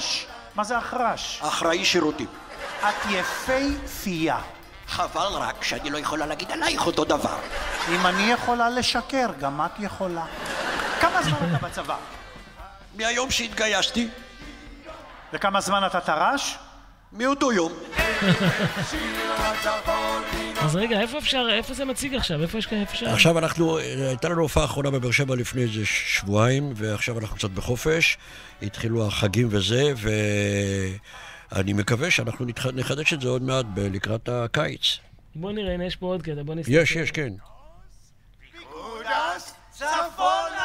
אחרש? 0.00 0.26
מה 0.54 0.64
זה 0.64 0.78
אחרש? 0.78 1.40
אחראי 1.42 1.84
שירותים. 1.84 2.26
את 2.80 2.94
יפייפייה. 3.10 4.38
חבל 4.88 5.32
רק 5.32 5.64
שאני 5.64 5.90
לא 5.90 5.98
יכולה 5.98 6.26
להגיד 6.26 6.52
עלייך 6.52 6.86
אותו 6.86 7.04
דבר. 7.04 7.38
אם 7.88 8.06
אני 8.06 8.22
יכולה 8.22 8.70
לשקר, 8.70 9.26
גם 9.40 9.60
את 9.66 9.70
יכולה. 9.78 10.24
כמה 11.00 11.22
זמן 11.22 11.54
אתה 11.56 11.66
בצבא? 11.66 11.96
מהיום 12.96 13.30
שהתגייסתי. 13.30 14.08
וכמה 15.32 15.60
זמן 15.60 15.86
אתה 15.86 16.00
טרש? 16.00 16.58
מאותו 17.12 17.52
יום. 17.52 17.72
אז 20.60 20.76
רגע, 20.76 21.00
איפה 21.00 21.18
אפשר, 21.18 21.46
איפה 21.52 21.74
זה 21.74 21.84
מציג 21.84 22.14
עכשיו? 22.14 22.42
איפה 22.42 22.58
יש 22.58 22.66
כאן, 22.66 22.80
איפה 22.80 22.92
אפשר? 22.92 23.10
עכשיו 23.10 23.38
אנחנו, 23.38 23.78
הייתה 23.78 24.28
לנו 24.28 24.42
הופעה 24.42 24.64
אחרונה 24.64 24.90
בבאר 24.90 25.10
שבע 25.10 25.36
לפני 25.36 25.62
איזה 25.62 25.86
שבועיים, 25.86 26.72
ועכשיו 26.76 27.18
אנחנו 27.18 27.36
קצת 27.36 27.50
בחופש. 27.50 28.18
התחילו 28.62 29.06
החגים 29.06 29.48
וזה, 29.50 29.92
ואני 31.52 31.72
מקווה 31.72 32.10
שאנחנו 32.10 32.46
נחדש 32.72 33.12
את 33.12 33.20
זה 33.20 33.28
עוד 33.28 33.42
מעט 33.42 33.66
לקראת 33.76 34.28
הקיץ. 34.28 34.98
בוא 35.34 35.52
נראה, 35.52 35.74
הנה 35.74 35.86
יש 35.86 35.96
פה 35.96 36.06
עוד 36.06 36.22
קטע, 36.22 36.42
בוא 36.42 36.54
נסתכל. 36.54 36.72
יש, 36.72 36.96
יש, 36.96 37.10
כן. 37.10 37.32
צפונה! 39.70 40.59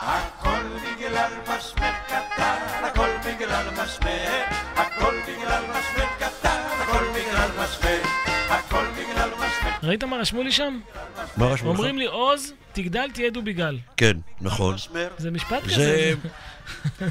הכל 0.00 0.62
בגלל 0.84 1.30
מסמר 1.42 1.90
קטן, 2.06 2.56
הכל 2.84 3.10
בגלל 3.26 3.66
מסמר, 3.70 4.42
הכל 4.76 5.14
בגלל 5.28 5.62
מסמר 5.62 6.06
קטן, 6.18 6.60
הכל 6.80 7.04
בגלל 7.14 7.48
מסמר, 7.58 8.00
הכל 8.48 8.84
בגלל 8.96 9.30
מסמר. 9.30 9.70
ראית 9.82 10.04
מה 10.04 10.16
רשמו 10.16 10.42
לי 10.42 10.52
שם? 10.52 10.80
מה 11.36 11.46
רשמו 11.46 11.72
לך? 11.72 11.78
אומרים 11.78 11.98
לי, 11.98 12.06
עוז, 12.06 12.52
תגדל, 12.72 13.10
תהיה 13.14 13.30
דוביגל. 13.30 13.78
כן, 13.96 14.16
נכון. 14.40 14.76
זה 15.18 15.30
משפט 15.30 15.64
כזה. 15.64 16.14
זה... 16.98 17.08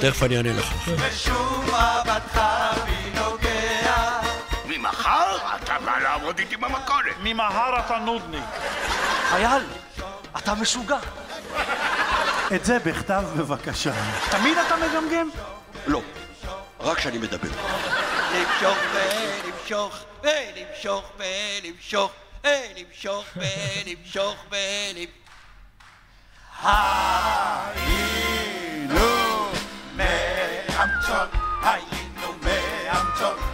תכף 0.00 0.22
אני 0.22 0.36
אענה 0.36 0.52
לך. 0.52 0.88
ושום 0.88 1.64
מבטך 1.64 2.84
בי 2.84 3.20
נוגע. 3.20 4.20
ממחר 4.66 5.36
אתה 5.56 5.76
בא 5.84 5.98
לעבוד 5.98 6.38
איתי 6.38 6.56
במכולת. 6.56 7.14
ממהר 7.22 7.80
אתה 7.86 7.98
נודניק. 7.98 8.44
חייל, 9.30 9.62
אתה 10.38 10.54
משוגע. 10.54 10.98
את 12.54 12.64
זה 12.64 12.78
בכתב 12.78 13.24
בבקשה. 13.36 13.92
תמיד 14.30 14.58
אתה 14.58 14.76
מגמגם? 14.76 15.30
לא, 15.86 16.02
רק 16.80 16.96
כשאני 16.98 17.18
מדבר. 17.18 17.48
למשוך 18.34 18.78
ולמשוך 18.92 19.96
ולמשוך 20.22 21.04
ולמשוך 21.18 22.12
ולמשוך 22.44 23.24
ולמשוך 23.36 24.36
ולמשוך 24.50 25.20
היינו 26.62 27.88
מאמצות, 29.96 31.30
היינו 31.62 32.34
מאמצות 32.42 33.49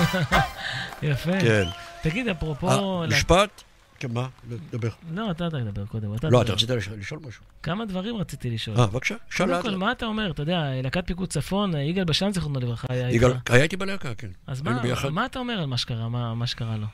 יפה. 1.02 1.40
כן. 1.40 1.64
תגיד, 2.02 2.28
אפרופו... 2.28 3.02
אה, 3.02 3.06
משפט? 3.08 3.62
כן, 3.98 4.08
מה? 4.12 4.28
דבר. 4.72 4.88
לא, 5.14 5.30
אתה 5.30 5.50
תדבר 5.50 5.86
קודם. 5.86 6.10
לא. 6.22 6.42
אתה 6.42 6.52
רצית 6.52 6.70
לש- 6.70 6.88
לשאול 6.88 7.20
משהו. 7.28 7.42
כמה 7.62 7.84
דברים 7.84 8.16
רציתי 8.16 8.50
לשאול. 8.50 8.80
אה, 8.80 8.86
בבקשה, 8.86 9.14
שאל 9.30 9.46
קודם 9.46 9.62
כל. 9.62 9.76
מה 9.76 9.92
אתה 9.92 10.06
אומר? 10.06 10.30
אתה 10.30 10.42
יודע, 10.42 10.62
להקת 10.82 11.06
פיקוד 11.06 11.28
צפון, 11.28 11.74
יגאל 11.76 12.04
בשן, 12.04 12.32
זיכרונו 12.32 12.60
לברכה, 12.60 12.86
היה 12.90 13.08
איתך. 13.08 13.16
יגאל, 13.16 13.32
היה 13.48 13.62
איתי 13.62 13.76
בלהקה, 13.76 14.14
כן. 14.14 14.28
אז 14.46 14.62
מה, 15.10 15.26
אתה 15.26 15.38
אומר 15.38 15.54
על 15.60 15.66
מה 15.66 15.76
שקרה, 15.78 16.08
מה 16.34 16.46
שקרה 16.46 16.76
לו? 16.76 16.86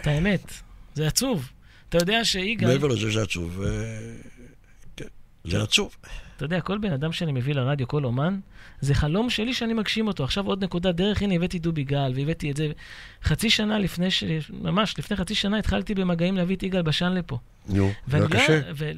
את 0.00 0.06
האמת, 0.06 0.52
זה 0.98 1.06
עצוב. 1.06 1.50
אתה 1.88 1.98
יודע 1.98 2.24
שיגאל... 2.24 2.68
מעבר 2.68 2.86
לזה 2.86 3.10
זה 3.10 3.22
עצוב. 3.22 3.62
אה, 3.62 3.68
כן, 4.96 5.04
זה 5.44 5.62
עצוב. 5.62 5.96
אתה 6.36 6.44
יודע, 6.44 6.60
כל 6.60 6.78
בן 6.78 6.92
אדם 6.92 7.12
שאני 7.12 7.32
מביא 7.32 7.54
לרדיו, 7.54 7.88
כל 7.88 8.04
אומן, 8.04 8.38
זה 8.80 8.94
חלום 8.94 9.30
שלי 9.30 9.54
שאני 9.54 9.74
מגשים 9.74 10.06
אותו. 10.06 10.24
עכשיו 10.24 10.46
עוד 10.46 10.64
נקודת 10.64 10.94
דרך, 10.94 11.22
הנה 11.22 11.34
הבאתי 11.34 11.58
דובי 11.58 11.84
גל, 11.84 12.12
והבאתי 12.14 12.50
את 12.50 12.56
זה. 12.56 12.68
חצי 13.22 13.50
שנה 13.50 13.78
לפני, 13.78 14.10
ש... 14.10 14.24
ממש 14.50 14.98
לפני 14.98 15.16
חצי 15.16 15.34
שנה 15.34 15.58
התחלתי 15.58 15.94
במגעים 15.94 16.36
להביא 16.36 16.56
את 16.56 16.62
יגאל 16.62 16.82
בשן 16.82 17.12
לפה. 17.12 17.38
נו, 17.68 17.90
זה 18.08 18.18
לא- 18.18 18.26
קשה. 18.26 18.60
ו... 18.76 18.90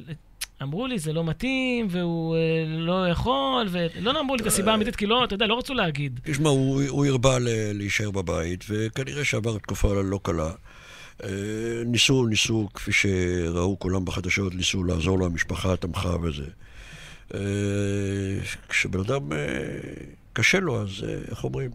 אמרו 0.61 0.87
לי, 0.87 0.99
זה 0.99 1.13
לא 1.13 1.23
מתאים, 1.23 1.87
והוא 1.89 2.35
אה, 2.35 2.39
לא 2.67 3.09
יכול, 3.09 3.67
ולא 3.71 4.19
אמרו 4.19 4.35
לי 4.35 4.41
את 4.41 4.47
הסיבה 4.47 4.71
האמיתית, 4.71 4.95
כי 4.95 5.05
לא, 5.05 5.23
אתה 5.23 5.35
יודע, 5.35 5.47
לא 5.47 5.57
רצו 5.57 5.73
להגיד. 5.73 6.19
תשמע, 6.23 6.49
הוא, 6.49 6.83
הוא 6.87 7.05
הרבה 7.05 7.37
להישאר 7.73 8.11
בבית, 8.11 8.65
וכנראה 8.69 9.25
שעבר 9.25 9.57
תקופה 9.57 9.93
לא 10.03 10.19
קלה. 10.23 10.51
אה, 11.23 11.83
ניסו, 11.85 12.25
ניסו, 12.25 12.69
כפי 12.73 12.91
שראו 12.91 13.79
כולם 13.79 14.05
בחדשות, 14.05 14.55
ניסו 14.55 14.83
לעזור 14.83 15.19
לו, 15.19 15.25
המשפחה 15.25 15.75
תמכה 15.75 16.15
וזה. 16.21 16.45
אה, 17.33 17.39
כשבן 18.69 18.99
אדם 18.99 19.33
אה, 19.33 19.37
קשה 20.33 20.59
לו, 20.59 20.81
אז 20.81 21.05
איך 21.31 21.43
אומרים? 21.43 21.71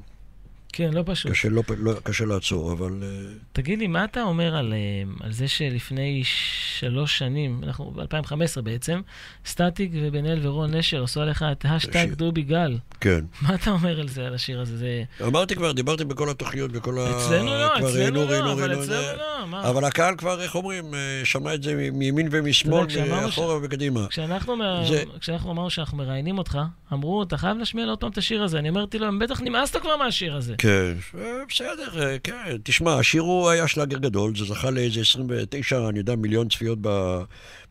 כן, 0.72 0.90
לא 0.92 1.02
פשוט. 1.06 1.32
קשה, 1.32 1.48
לא, 1.48 1.62
לא, 1.78 1.92
קשה 2.02 2.24
לעצור, 2.24 2.72
אבל... 2.72 2.90
אה, 3.02 3.08
תגיד 3.52 3.78
לי, 3.78 3.86
מה 3.86 4.04
אתה 4.04 4.22
אומר 4.22 4.56
על, 4.56 4.72
אה, 4.72 5.26
על 5.26 5.32
זה 5.32 5.48
שלפני 5.48 6.22
שלוש 6.24 7.18
שנים, 7.18 7.60
אנחנו 7.62 7.90
ב-2015 7.90 8.32
בעצם, 8.62 9.00
סטטיק 9.46 9.90
ובן 9.94 10.26
אל 10.26 10.46
ורון 10.46 10.74
נשר 10.74 11.02
עשו 11.04 11.20
עליך 11.20 11.44
את 11.52 11.64
השטג 11.68 12.14
דובי 12.14 12.42
גל. 12.42 12.78
כן. 13.00 13.24
מה 13.42 13.54
אתה 13.54 13.70
אומר 13.70 14.00
על 14.00 14.08
זה, 14.08 14.26
על 14.26 14.34
השיר 14.34 14.60
הזה? 14.60 14.76
זה... 14.76 15.04
אמרתי 15.26 15.54
כבר, 15.54 15.72
דיברתי 15.72 16.04
בכל 16.04 16.28
התוכניות, 16.30 16.72
בכל 16.72 16.98
ה... 16.98 17.10
אצלנו 17.18 17.46
לא, 17.50 17.78
אצלנו 17.78 18.16
לא, 18.16 18.24
אבל 18.24 18.32
ראינו, 18.32 18.52
אצלנו 18.54 18.84
זה- 18.84 19.12
לא, 19.18 19.46
מה? 19.46 19.68
אבל 19.70 19.84
הקהל 19.84 20.16
כבר, 20.16 20.42
איך 20.42 20.54
אומרים, 20.54 20.94
אה, 20.94 21.00
שמע 21.24 21.54
את 21.54 21.62
זה 21.62 21.90
מימין 21.92 22.28
ומשמאל, 22.30 22.86
כשאמרנו 22.86 23.20
ש- 23.32 23.38
מאחורה 23.38 23.58
וקדימה. 23.62 24.06
כשאנחנו, 24.10 24.56
מ- 24.56 24.60
זה- 24.88 25.02
כשאנחנו 25.20 25.52
אמרנו 25.52 25.70
שאנחנו 25.70 25.98
מראיינים 25.98 26.38
אותך, 26.38 26.58
אמרו, 26.92 27.22
אתה 27.22 27.36
חייב 27.36 27.58
להשמיע 27.58 27.86
עוד 27.86 27.98
פעם 27.98 28.10
את 28.10 28.18
השיר 28.18 28.42
הזה. 28.42 28.58
אני 28.58 28.68
אמרתי 28.68 28.98
לו, 28.98 29.18
בטח 29.18 29.40
נמאסת 29.40 29.76
כבר 29.76 29.96
מהשיר 29.96 30.36
הזה. 30.36 30.54
כן, 30.58 30.94
אה, 31.18 31.32
בסדר, 31.48 32.02
אה, 32.02 32.18
כן. 32.18 32.56
תשמע, 32.62 32.94
השיר 32.98 33.22
הוא 33.22 33.48
היה 33.50 33.68
שלאגר 33.68 33.98
גדול, 33.98 34.36
זה 34.36 34.44
זכה 34.44 34.70
לאיזה 34.70 35.00
29, 35.00 35.88
אני 35.88 35.98
יודע, 35.98 36.14
מיליון 36.16 36.48
צפיות 36.48 36.78
ב- 36.80 37.22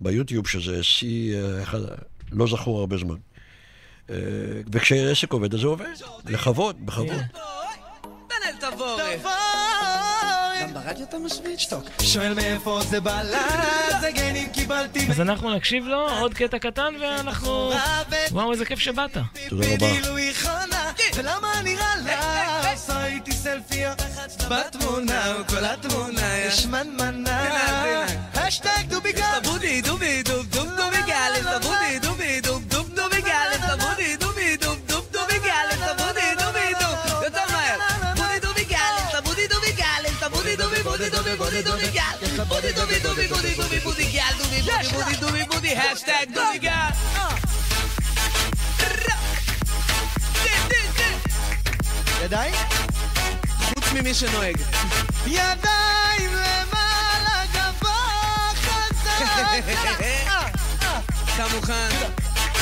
ביוטיוב, 0.02 0.48
שזה 0.48 0.84
שיא, 0.84 1.36
אה, 1.38 1.64
לא 2.32 2.48
זכור 2.48 2.80
הרבה 2.80 2.98
זמן. 2.98 3.16
וכשעסק 4.72 5.34
עובד, 5.34 5.54
אז 5.54 5.60
זה 5.60 5.68
עובד. 5.68 5.86
לכבוד, 6.26 6.86
בכבוד. 6.86 7.08
תבורי. 8.60 9.18
גם 9.24 9.45
ברדיו 10.86 11.06
אתה 11.06 11.18
משוויץ? 11.18 11.60
שתוק. 11.60 11.84
שואל 12.02 12.34
מאיפה 12.34 12.80
זה 12.90 13.02
בא 13.02 13.22
לה, 13.22 13.48
זה 14.02 14.12
גנים 14.12 14.50
קיבלתי 14.50 15.08
אז 15.10 15.22
אנחנו 15.22 15.56
נקשיב 15.56 15.86
לו 15.86 16.10
עוד 16.10 16.34
קטע 16.34 16.60
קטן, 16.60 16.94
ואנחנו... 17.02 17.72
וואו, 18.32 18.52
איזה 18.52 18.66
כיף 18.66 18.80
שבאת. 18.80 19.18
תודה 19.50 19.66
רבה. 19.76 19.88
ולמה 21.16 21.62
נראה 21.64 21.96
לה 21.96 22.72
עושה 22.74 23.06
איתי 23.06 23.32
סלפי 23.32 23.84
בתמונה, 24.50 25.34
כל 25.48 25.66
התמונה 25.66 26.38
יש 26.38 26.66
מנמנה 26.66 28.06
השטג 28.34 28.84
דובי 28.88 29.12
גל 29.12 29.40
דובי 29.44 29.82
דובי 29.82 29.82
דוב 29.82 30.00
דוב 30.02 30.24
דובי 30.24 30.24
השטג 45.96 46.26
דובי 46.34 46.58
גל. 46.60 46.72
ידיים? 52.24 52.54
חוץ 53.60 53.92
ממי 53.94 54.14
שנוהג. 54.14 54.56
ידיים 55.28 56.32
למעלה 56.32 57.46
גבוה 57.54 58.52
חזק 58.56 59.22
אתה 61.36 61.46
מוכן? 61.56 61.90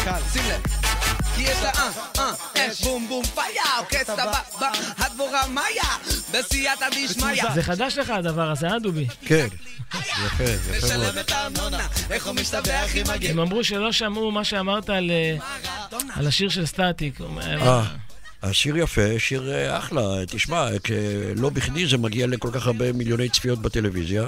קל. 0.04 0.22
שים 0.34 0.44
לב. 0.50 0.83
כי 1.36 1.42
יש 1.42 1.58
לה 1.64 1.72
אה, 1.72 1.90
אה, 2.56 2.72
אש 2.72 2.82
בום 2.82 3.08
בום 3.08 3.24
עוקץ 3.80 4.10
את 4.10 4.20
הבא, 4.20 4.70
הדבורה 4.98 5.48
מאיה, 5.48 5.84
בסייעתא 6.34 6.86
דשמיא. 6.90 7.54
זה 7.54 7.64
חדש 7.64 7.98
לך 7.98 8.10
הדבר 8.10 8.52
הזה, 8.52 8.68
אה, 8.68 8.80
דובי? 8.80 9.08
כן. 9.26 9.48
יפה, 10.26 10.44
יפה 10.44 11.50
מאוד. 11.50 11.74
הם 13.30 13.40
אמרו 13.40 13.64
שלא 13.64 13.92
שמעו 13.92 14.32
מה 14.32 14.44
שאמרת 14.44 14.90
על, 14.90 15.12
אה, 15.12 15.38
השיר 16.28 16.50
של 16.50 16.66
סטטיק. 16.66 17.22
אה, 17.42 17.84
השיר 18.44 18.78
יפה, 18.78 19.02
שיר 19.18 19.54
אה, 19.54 19.78
אחלה. 19.78 20.02
תשמע, 20.28 20.68
לא 21.36 21.50
בכדי 21.50 21.88
זה 21.88 21.98
מגיע 21.98 22.28
לכל 22.28 22.50
כך 22.52 22.68
הרבה 22.68 22.92
מיליוני 22.92 23.30
צפיות 23.30 23.60
בטלוויזיה. 23.62 24.28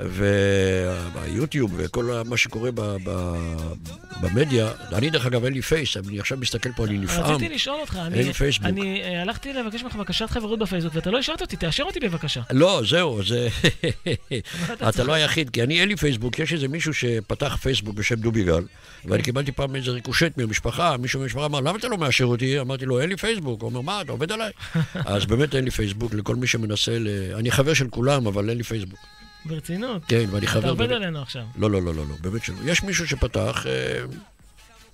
וביוטיוב 0.00 1.74
וכל 1.76 2.22
מה 2.24 2.36
שקורה 2.36 2.70
ב- 2.70 2.96
ב- 3.04 3.72
במדיה, 4.20 4.70
אני 4.92 5.10
דרך 5.10 5.26
אגב 5.26 5.44
אין 5.44 5.52
לי 5.52 5.62
פייס, 5.62 5.96
אני 5.96 6.20
עכשיו 6.20 6.38
מסתכל 6.38 6.72
פה, 6.76 6.84
אני 6.84 6.98
נפעם. 6.98 7.34
רציתי 7.34 7.54
לשאול 7.54 7.80
אותך, 7.80 7.98
אני, 8.06 8.18
אין 8.18 8.32
פייסבוק. 8.32 8.66
אני 8.66 9.02
אה, 9.02 9.22
הלכתי 9.22 9.52
לבקש 9.52 9.82
ממך 9.82 9.96
בקשת 9.96 10.30
חברות 10.30 10.58
בפייסבוק, 10.58 10.94
ואתה 10.94 11.10
לא 11.10 11.18
השארת 11.18 11.40
אותי, 11.40 11.56
תאשר 11.56 11.82
אותי 11.82 12.00
בבקשה. 12.00 12.40
לא, 12.50 12.82
זהו, 12.88 13.22
זה... 13.22 13.48
אתה 14.88 15.04
לא 15.04 15.12
היחיד, 15.12 15.50
כי 15.50 15.62
אני 15.62 15.80
אין 15.80 15.88
לי 15.88 15.96
פייסבוק, 15.96 16.38
יש 16.38 16.52
איזה 16.52 16.68
מישהו 16.68 16.94
שפתח 16.94 17.56
פייסבוק 17.62 17.94
בשם 17.94 18.14
דובי 18.14 18.44
גל, 18.44 18.62
ואני 19.04 19.22
קיבלתי 19.22 19.52
פעם 19.52 19.76
איזה 19.76 19.90
ריקושט 19.90 20.32
מהמשפחה, 20.36 20.96
מישהו 20.96 21.20
מהמשפחה 21.20 21.46
אמר, 21.46 21.60
למה 21.60 21.78
אתה 21.78 21.88
לא 21.88 21.98
מאשר 21.98 22.24
אותי? 22.24 22.60
אמרתי 22.60 22.84
לו, 22.84 23.00
אין 23.00 23.08
לי 23.08 23.16
פייסבוק. 23.16 23.62
הוא 23.62 23.68
אומר, 23.70 23.80
מה, 23.80 24.00
אתה 24.00 24.12
עובד 24.12 24.32
עליי? 24.32 24.50
אז 24.94 25.26
באמת 25.26 25.54
אין 25.54 25.64
לי 25.64 25.70
פייסבוק 25.70 26.14
לכל 26.14 26.36
מי 26.36 26.46
שמנסה 26.46 26.98
ל... 26.98 27.08
אני 27.34 27.50
חבר 27.50 27.74
של 27.74 27.88
כולם, 27.88 28.26
אבל 28.26 28.48
אין 28.50 28.58
לי 28.58 28.64
פייסבוק. 28.64 28.98
ברצינות. 29.46 30.02
כן, 30.08 30.24
ואני 30.30 30.46
חבר... 30.46 30.60
אתה 30.60 30.68
עובד 30.68 30.92
עלינו 30.92 31.22
עכשיו. 31.22 31.42
לא, 31.56 31.70
לא, 31.70 31.82
לא, 31.82 31.94
לא, 31.94 32.04
לא, 32.08 32.14
באמת 32.20 32.44
שלא. 32.44 32.56
יש 32.64 32.82
מישהו 32.82 33.08
שפתח, 33.08 33.66
אה, 33.66 34.04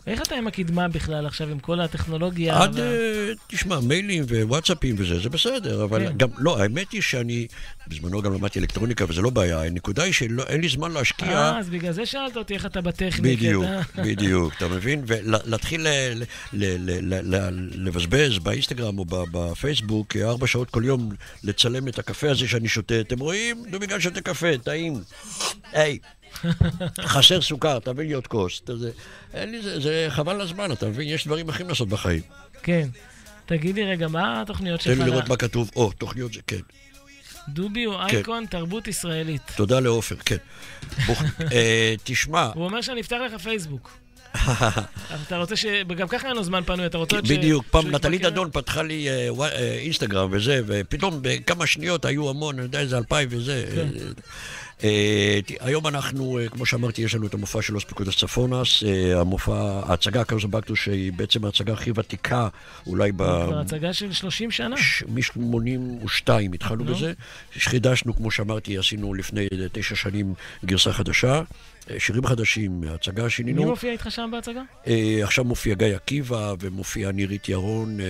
איך 0.07 0.23
אתה 0.23 0.35
עם 0.35 0.47
הקדמה 0.47 0.89
בכלל 0.89 1.27
עכשיו, 1.27 1.49
עם 1.49 1.59
כל 1.59 1.81
הטכנולוגיה? 1.81 2.63
עד, 2.63 2.79
וה- 2.79 2.83
אה, 2.83 3.33
תשמע, 3.47 3.81
מיילים 3.81 4.25
ווואטסאפים 4.29 4.95
וזה, 4.99 5.19
זה 5.21 5.29
בסדר, 5.29 5.85
אבל 5.85 6.07
כן. 6.09 6.13
גם, 6.17 6.29
לא, 6.39 6.63
האמת 6.63 6.93
היא 6.93 7.03
שאני, 7.03 7.47
בזמנו 7.89 8.23
גם 8.23 8.35
למדתי 8.35 8.59
אלקטרוניקה 8.59 9.05
וזה 9.09 9.21
לא 9.23 9.31
בעיה, 9.31 9.63
הנקודה 9.63 10.03
היא 10.03 10.13
שאין 10.13 10.61
לי 10.61 10.69
זמן 10.69 10.93
להשקיע. 10.93 11.29
אה, 11.29 11.59
אז 11.59 11.69
בגלל 11.69 11.93
זה 11.93 12.07
שאלת 12.07 12.37
אותי 12.37 12.55
איך 12.55 12.67
אתה 12.67 12.81
בטכניקה. 12.81 13.37
בדיוק, 13.37 13.65
בדיוק, 13.97 14.55
אתה 14.57 14.69
מבין? 14.69 15.03
ולהתחיל 15.07 15.87
לבזבז 17.75 18.39
באינסטגרם 18.39 18.99
או 18.99 19.05
בפייסבוק 19.09 20.17
אה, 20.17 20.29
ארבע 20.29 20.47
שעות 20.47 20.71
כל 20.71 20.83
יום 20.85 21.11
לצלם 21.45 21.89
את 21.89 21.99
הקפה 21.99 22.31
הזה 22.31 22.49
שאני 22.49 22.69
שותה, 22.69 23.01
אתם 23.01 23.19
רואים? 23.19 23.63
נו, 23.71 23.81
בגלל 23.81 24.01
שותה 24.01 24.21
קפה, 24.21 24.59
טעים. 24.65 24.95
היי. 25.73 25.99
חסר 27.01 27.41
סוכר, 27.41 27.79
תביא 27.79 28.05
לי 28.05 28.13
עוד 28.13 28.27
כוס. 28.27 28.63
זה, 28.77 28.91
לי 29.35 29.63
זה, 29.63 29.81
זה 29.81 30.07
חבל 30.11 30.41
הזמן, 30.41 30.73
אתה 30.73 30.87
מבין? 30.89 31.09
יש 31.09 31.27
דברים 31.27 31.49
אחרים 31.49 31.69
לעשות 31.69 31.89
בחיים. 31.89 32.21
כן. 32.63 32.89
תגיד 33.47 33.75
לי 33.75 33.85
רגע, 33.85 34.09
מה 34.09 34.43
התוכניות 34.43 34.81
תן 34.81 34.85
שלך? 34.85 34.99
לי 34.99 35.11
לראות 35.11 35.29
מה 35.29 35.37
כתוב. 35.37 35.71
או, 35.77 35.93
תוכניות 35.93 36.33
זה, 36.33 36.41
כן. 36.47 36.61
דובי 37.49 37.85
הוא 37.85 37.95
כן. 38.09 38.17
אייקון 38.17 38.47
תרבות 38.47 38.89
ישראלית. 38.89 39.43
תודה 39.57 39.81
לעופר, 39.81 40.17
כן. 40.25 40.37
בוח- 41.07 41.23
אה, 41.53 41.95
תשמע, 42.05 42.51
הוא 42.55 42.65
אומר 42.65 42.81
שאני 42.81 43.01
אפתח 43.01 43.17
לך 43.27 43.41
פייסבוק. 43.41 43.99
אתה 45.27 45.39
רוצה 45.39 45.57
ש... 45.57 45.67
גם 45.97 46.09
ככה 46.09 46.29
אין 46.29 46.37
לו 46.37 46.45
זמן 46.45 46.63
פנוי, 46.67 46.87
אתה 46.87 46.99
רוצה 46.99 47.17
ש... 47.25 47.31
בדיוק, 47.31 47.65
פעם 47.71 47.91
נטלי? 47.91 48.19
דדון 48.19 48.51
פתחה 48.53 48.83
לי 48.83 49.09
אה, 49.09 49.29
אה, 49.41 49.73
אינסטגרם 49.73 50.29
וזה, 50.33 50.61
ופתאום 50.67 51.19
בכמה 51.23 51.67
שניות 51.67 52.05
היו 52.05 52.31
המון, 52.31 52.55
אני 52.55 52.65
יודע 52.65 52.81
איזה 52.81 52.99
אלפיים 52.99 53.29
וזה. 53.31 53.65
כן. 53.75 53.89
אה, 54.85 55.41
היום 55.61 55.87
אנחנו, 55.87 56.39
כמו 56.51 56.67
שאמרתי, 56.67 57.03
יש 57.03 57.15
לנו 57.15 57.27
את 57.27 57.35
המופע 57.35 57.63
של 57.63 57.75
אוס 57.75 57.85
פיקודס 57.85 58.17
צפונס, 58.17 58.83
המופע, 59.17 59.81
ההצגה 59.87 60.25
קאוזו 60.25 60.49
בקטוס, 60.49 60.79
שהיא 60.79 61.13
בעצם 61.13 61.45
ההצגה 61.45 61.73
הכי 61.73 61.91
ותיקה, 61.95 62.49
אולי 62.87 63.13
ב... 63.13 63.17
כבר 63.17 63.59
הצגה 63.59 63.93
של 63.93 64.13
30 64.13 64.51
שנה. 64.51 64.77
מ-82 65.09 66.31
התחלנו 66.55 66.85
נו. 66.85 66.95
בזה. 66.95 67.13
חידשנו, 67.59 68.17
כמו 68.17 68.31
שאמרתי, 68.31 68.79
עשינו 68.79 69.15
לפני 69.15 69.49
תשע 69.73 69.95
שנים 69.95 70.35
גרסה 70.65 70.93
חדשה. 70.93 71.43
אה, 71.91 72.01
שירים 72.01 72.27
חדשים, 72.27 72.83
הצגה 72.89 73.31
שינינו. 73.31 73.63
מי 73.63 73.71
מופיע 73.71 73.93
איתך 73.93 74.11
שם 74.11 74.31
בהצגה? 74.33 74.63
אה, 74.87 75.21
עכשיו 75.23 75.45
מופיע 75.45 75.75
גיא 75.75 75.87
עקיבא, 75.97 76.55
ומופיע 76.61 77.13
נירית 77.13 77.49
ירון, 77.49 78.01
אה, 78.01 78.07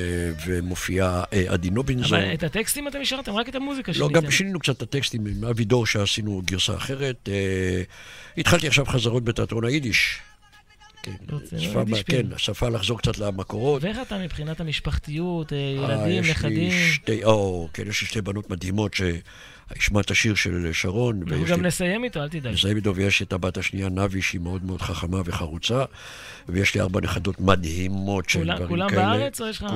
ומופיע 0.47 1.23
אה, 1.33 1.45
עדי 1.49 1.71
נובינזון. 1.71 2.19
אבל 2.19 2.35
את 2.35 2.43
הטקסטים 2.43 2.89
אתם 2.89 3.01
השארתם, 3.01 3.33
רק 3.33 3.49
את 3.49 3.55
המוזיקה 3.55 3.93
לא, 3.93 3.95
שיניתם. 3.99 4.15
גם 4.15 4.31
שינינו 4.31 4.59
קצת 4.59 4.77
את 4.77 4.83
הטקסטים 4.83 5.27
עם 5.27 5.45
אבי 5.45 5.65
דור, 5.65 5.87
שעשינו 5.87 6.43
גרסה 6.45 6.77
אחרת. 6.77 7.29
התחלתי 8.37 8.67
עכשיו 8.67 8.85
חזרות 8.85 9.25
בתיאטרון 9.25 9.65
היידיש. 9.65 10.19
כן, 11.03 11.13
שפה- 11.59 11.79
יידיש 11.79 12.03
כן. 12.03 12.27
השפה 12.35 12.69
לחזור 12.69 12.99
קצת 12.99 13.19
למקורות. 13.19 13.85
ואיך 13.85 13.99
אתה 14.03 14.19
מבחינת 14.19 14.61
המשפחתיות, 14.61 15.53
ילדים, 15.53 16.25
נכדים? 16.31 16.93
שתי, 16.93 17.25
או, 17.25 17.69
כן, 17.73 17.83
יש 17.89 18.01
לי 18.01 18.07
שתי 18.07 18.21
בנות 18.21 18.51
מדהימות 18.51 18.95
ישמע 19.79 20.01
את 20.01 20.11
השיר 20.11 20.35
של 20.35 20.71
שרון. 20.73 21.21
אנחנו 21.29 21.45
גם 21.47 21.61
לי- 21.63 21.67
נסיים 21.69 22.05
איתו, 22.05 22.23
אל 22.23 22.29
תדאג. 22.29 22.53
נסיים 22.53 22.77
איתו, 22.77 22.95
ויש 22.97 23.23
את 23.23 23.33
הבת 23.33 23.57
השנייה, 23.57 23.89
נבי, 23.89 24.23
שהיא 24.23 24.41
מאוד 24.41 24.65
מאוד 24.65 24.83
חכמה 24.83 25.19
וחרוצה, 25.25 25.85
ויש 26.49 26.75
לי 26.75 26.81
ארבע 26.81 27.01
נכדות 27.01 27.41
מדהימות 27.41 28.29
של 28.29 28.39
כולם- 28.39 28.55
דברים 28.57 28.69
כולם 28.69 28.89
כאלה. 28.89 29.03
בארץ 29.03 29.41
או 29.41 29.47
יש 29.47 29.63
לך- 29.63 29.73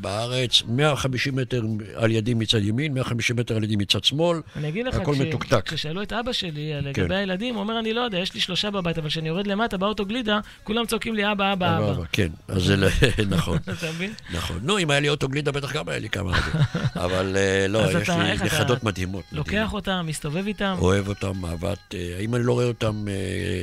בארץ, 0.00 0.62
150 0.68 1.36
מטר 1.36 1.62
על 1.94 2.10
ידי 2.10 2.34
מצד 2.34 2.62
ימין, 2.64 2.94
150 2.94 3.36
מטר 3.36 3.56
על 3.56 3.64
ידי 3.64 3.76
מצד 3.76 4.04
שמאל, 4.04 4.40
אני 4.56 4.68
אגיד 4.68 4.86
לך, 4.86 4.94
הכל 4.94 5.14
כש- 5.14 5.20
מתוקתק. 5.20 5.62
כששאלו 5.68 6.02
את 6.02 6.12
אבא 6.12 6.32
שלי 6.32 6.74
אה, 6.74 6.80
לגבי 6.80 6.92
כן. 7.08 7.12
הילדים, 7.12 7.54
הוא 7.54 7.62
אומר, 7.62 7.78
אני 7.78 7.92
לא 7.92 8.00
יודע, 8.00 8.18
יש 8.18 8.34
לי 8.34 8.40
שלושה 8.40 8.70
בבית, 8.70 8.98
אבל 8.98 9.08
כשאני 9.08 9.28
יורד 9.28 9.46
למטה 9.46 9.76
באוטו 9.76 10.04
גלידה, 10.06 10.38
כולם 10.64 10.86
צועקים 10.86 11.14
לי 11.14 11.32
אבא, 11.32 11.52
אבא, 11.52 11.78
אבא, 11.78 11.90
אבא. 11.90 12.02
כן, 12.12 12.28
אז 12.48 12.62
זה 12.62 12.76
ל- 12.76 12.88
נכון. 13.36 13.56
אתה 13.56 13.90
מבין? 13.94 14.12
נכון. 14.34 14.58
נו, 14.62 14.78
אם 14.78 14.90
היה 14.90 15.00
לי 15.00 15.08
אוטו 15.08 15.28
גלידה, 15.28 15.52
בטח 15.52 15.72
גם 15.72 15.88
היה 15.88 15.98
לי 15.98 16.08
כמה. 16.08 16.38
אבל 17.04 17.36
אה, 17.36 17.66
לא, 17.68 17.78
יש 18.00 18.08
לי 18.10 18.34
נכדות 18.44 18.84
מדהימות. 18.84 19.24
לוקח 19.40 19.72
אותם, 19.72 20.04
מסתובב 20.08 20.46
איתם. 20.46 20.76
אוהב 20.78 21.08
אותם, 21.08 21.44
אהבת... 21.44 21.94
אה, 21.94 22.18
אם 22.20 22.34
אני 22.34 22.44
לא 22.44 22.52
רואה 22.52 22.64
אותם 22.66 23.08
אה, 23.08 23.14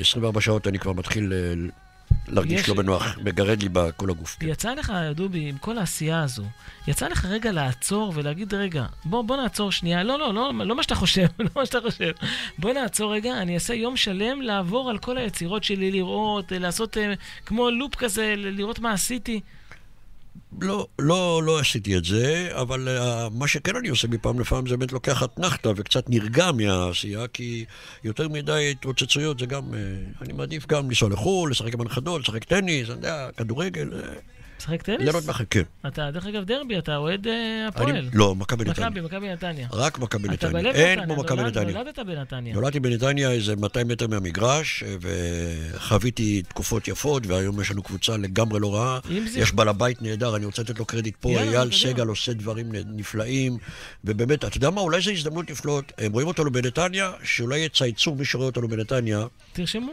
24 0.02 0.42
שעות, 0.42 0.68
אני 0.68 0.80
כבר 0.80 0.94
מתחיל 0.94 1.34
אה, 1.34 1.54
להרגיש 2.28 2.62
יש- 2.62 2.70
לא 2.70 2.76
בנוח, 2.76 3.18
מגרד 3.24 3.64
לי 3.64 3.70
בכל 3.72 4.10
הגוף. 4.10 4.38
יצא 4.42 4.74
לך, 4.74 4.94
דובי, 5.16 5.50
עם 5.50 5.58
כל 5.58 5.78
העשייה 5.78 6.24
הזו, 6.24 6.44
יצא 6.88 7.08
לך 7.08 7.26
רגע 7.26 7.52
לעצור 7.52 8.12
ולהגיד, 8.16 8.54
רגע, 8.54 8.86
בוא, 9.06 9.22
בוא 9.24 9.38
נעצור 9.38 9.72
שנייה. 9.72 10.04
לא, 10.04 10.20
לא, 10.20 10.34
לא, 10.34 10.52
לא 10.66 10.76
מה 10.76 10.84
שאתה 10.84 10.96
חושב, 10.96 11.28
לא 11.40 11.50
מה 11.56 11.66
שאתה 11.66 11.78
חושב. 11.82 12.12
בוא 12.58 12.74
נעצור 12.74 13.14
רגע, 13.14 13.42
אני 13.42 13.56
אעשה 13.56 13.74
יום 13.74 13.98
שלם 13.98 14.42
לעבור 14.42 14.90
על 14.90 14.98
כל 14.98 15.18
היצירות 15.18 15.64
שלי, 15.64 15.92
לראות, 15.92 16.54
אה, 16.54 16.60
לעשות 16.60 16.98
אה, 16.98 17.14
כמו 17.46 17.70
לופ 17.70 17.96
כזה, 17.96 18.34
לראות 18.38 18.80
מה 18.80 18.92
עשיתי. 18.94 19.40
לא, 20.62 20.88
לא, 21.00 21.42
לא 21.46 21.60
עשיתי 21.60 21.98
את 21.98 22.06
זה, 22.06 22.50
אבל 22.52 22.88
uh, 22.88 23.30
מה 23.34 23.48
שכן 23.48 23.76
אני 23.76 23.88
עושה 23.88 24.08
מפעם 24.08 24.40
לפעם 24.40 24.68
זה 24.68 24.78
באמת 24.78 24.92
לוקח 24.92 25.24
אתנחתא 25.24 25.72
וקצת 25.76 26.10
נרגע 26.10 26.52
מהעשייה, 26.52 27.28
כי 27.28 27.66
יותר 28.04 28.30
מדי 28.30 28.72
התרוצצויות 28.72 29.40
זה 29.40 29.46
גם... 29.46 29.64
Uh, 29.72 30.24
אני 30.24 30.34
מעדיף 30.34 30.68
גם 30.68 30.90
לנסוע 30.90 31.10
לחו"ל, 31.10 31.52
לשחק 31.52 31.74
עם 31.74 31.82
הנכדות, 31.82 32.22
לשחק 32.22 32.44
טניס, 32.44 32.90
אני 32.90 32.96
יודע, 32.96 33.30
כדורגל. 33.38 33.94
אה, 33.94 34.14
משחק 34.60 34.82
טניס? 34.82 35.00
ליהנות 35.00 35.26
מהחיים, 35.26 35.48
כן. 35.50 35.62
אתה, 35.88 36.12
דרך 36.12 36.26
אגב, 36.26 36.44
דרבי, 36.44 36.78
אתה 36.78 36.98
אוהד 36.98 37.28
אה, 37.28 37.68
הפועל. 37.68 38.10
לא, 38.14 38.36
מכבי 38.36 38.66
נתניה. 38.66 38.90
מכבי, 38.90 39.02
מכבי 39.02 39.30
נתניה. 39.30 39.68
רק 39.72 40.00
מכבי 40.00 40.28
נתניה. 40.30 40.72
אין 40.72 41.06
כמו 41.06 41.16
מכבי 41.16 41.44
נתניה. 41.44 41.74
נולדת 41.74 42.00
בנתניה. 42.00 42.54
נולדתי 42.54 42.80
בנתניה 42.80 43.32
איזה 43.32 43.56
200 43.56 43.88
מטר 43.88 44.08
מהמגרש, 44.08 44.84
אה, 44.84 44.96
וחוויתי 45.02 46.42
תקופות 46.42 46.88
יפות, 46.88 47.28
והיום 47.28 47.62
יש 47.62 47.72
לנו 47.72 47.84
קבוצה 47.84 48.18
לגמרי 48.18 48.60
לא 48.60 48.76
רעה. 48.76 49.00
יש 49.36 49.52
בעל 49.52 49.68
הבית 49.68 50.02
נהדר, 50.02 50.36
אני 50.36 50.46
רוצה 50.46 50.62
לתת 50.62 50.80
לו 50.80 50.86
קרדיט 50.86 51.16
פה, 51.20 51.30
אייל. 51.30 51.72
סגל 51.72 52.08
עושה 52.08 52.34
דברים 52.34 52.72
נפלאים, 52.86 53.58
ובאמת, 54.04 54.46
אתה 54.46 54.58
יודע 54.58 54.70
מה, 54.70 54.82
אולי 54.82 55.02
זו 55.02 55.12
הזדמנות 55.12 55.50
לפלוט, 55.50 55.92
הם 55.98 56.12
רואים 56.12 56.28
אותנו 56.28 56.52
בנתניה, 56.52 57.12
שאולי 57.24 57.60
יצייצו 57.60 58.16
מי 58.16 58.26
שרואה 58.26 58.46
אותנו 58.46 58.68
בנתניה. 58.68 59.26
תרשמו. 59.54 59.92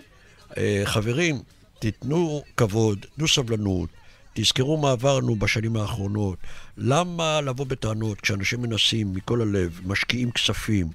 אה, 0.56 0.82
חברים, 0.84 1.38
תיתנו 1.78 2.42
כבוד, 2.56 3.06
תנו 3.16 3.28
סבלנות, 3.28 3.88
תזכרו 4.34 4.76
מה 4.76 4.90
עברנו 4.90 5.36
בשנים 5.36 5.76
האחרונות. 5.76 6.38
למה 6.78 7.40
לבוא 7.40 7.66
בטענות 7.66 8.20
כשאנשים 8.20 8.62
מנסים 8.62 9.12
מכל 9.14 9.40
הלב, 9.40 9.80
משקיעים 9.84 10.30
כספים? 10.30 10.88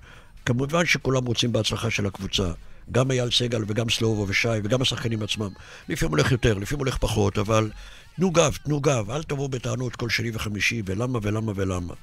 כמובן 0.45 0.85
שכולם 0.85 1.25
רוצים 1.25 1.51
בהצלחה 1.51 1.89
של 1.89 2.05
הקבוצה. 2.05 2.51
גם 2.91 3.11
אייל 3.11 3.31
סגל 3.31 3.63
וגם 3.67 3.89
סלובו 3.89 4.25
ושי 4.27 4.49
וגם 4.63 4.81
השחקנים 4.81 5.23
עצמם. 5.23 5.49
לפעמים 5.89 6.11
הולך 6.11 6.31
יותר, 6.31 6.53
לפעמים 6.53 6.79
הולך 6.79 6.97
פחות, 6.97 7.37
אבל 7.37 7.71
תנו 8.15 8.31
גב, 8.31 8.57
תנו 8.63 8.79
גב, 8.81 9.11
אל 9.11 9.23
תבואו 9.23 9.49
בטענות 9.49 9.95
כל 9.95 10.09
שני 10.09 10.31
וחמישי, 10.33 10.81
ולמה 10.85 11.19
ולמה 11.21 11.51
ולמה. 11.55 11.93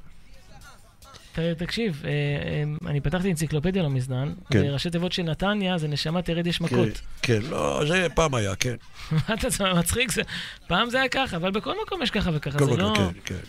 תקשיב, 1.59 2.03
אה, 2.05 2.11
אה, 2.11 2.91
אני 2.91 3.01
פתחתי 3.01 3.30
אנציקלופדיה 3.30 3.82
לא 3.82 3.91
מזמן, 3.91 4.32
כן. 4.51 4.62
וראשי 4.66 4.91
תיבות 4.91 5.12
של 5.12 5.22
נתניה 5.22 5.78
זה 5.78 5.89
נשמה 5.89 6.22
תרד 6.22 6.47
יש 6.47 6.61
מכות. 6.61 6.89
כן, 7.22 7.41
כן, 7.43 7.51
לא, 7.51 7.82
זה 7.89 8.07
פעם 8.14 8.34
היה, 8.34 8.55
כן. 8.57 8.74
מה 9.12 9.34
אתה 9.34 9.74
מצחיק? 9.74 10.12
זה- 10.12 10.22
פעם 10.66 10.91
זה 10.91 10.99
היה 11.01 11.09
ככה, 11.09 11.37
אבל 11.37 11.51
בכל 11.51 11.74
מקום 11.87 12.03
יש 12.03 12.11
ככה 12.11 12.30
וככה, 12.34 12.59
זה 12.64 12.76
לא... 12.76 12.93
כן, 12.97 13.20
כן. 13.24 13.41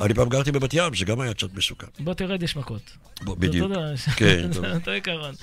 אני 0.00 0.14
פעם 0.14 0.28
גרתי 0.28 0.52
בבת 0.52 0.74
ים, 0.74 0.94
זה 0.94 1.04
גם 1.04 1.20
היה 1.20 1.34
קצת 1.34 1.54
מסוכן. 1.54 1.86
בוא 1.98 2.14
תרד 2.14 2.42
יש 2.42 2.56
מכות. 2.56 2.96
בוא, 3.22 3.36
בדיוק. 3.36 3.72
כן, 4.16 4.48
טוב. 4.54 4.64
אותו 4.64 4.90
עיקרון. 4.90 5.34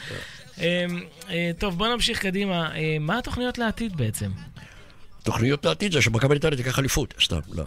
אה, 0.62 0.86
אה, 1.30 1.52
טוב, 1.60 1.78
בוא 1.78 1.88
נמשיך 1.88 2.22
קדימה. 2.22 2.70
מה 3.00 3.18
התוכניות 3.18 3.58
לעתיד 3.58 3.97
בעצם? 3.97 4.32
תוכניות 5.32 5.65
לעתיד 5.65 5.91
זה 5.91 6.01
שמכבי 6.01 6.36
נתניה 6.36 6.57
תיקח 6.57 6.80
אליפות, 6.80 7.13
סתם, 7.23 7.39
לא. 7.51 7.63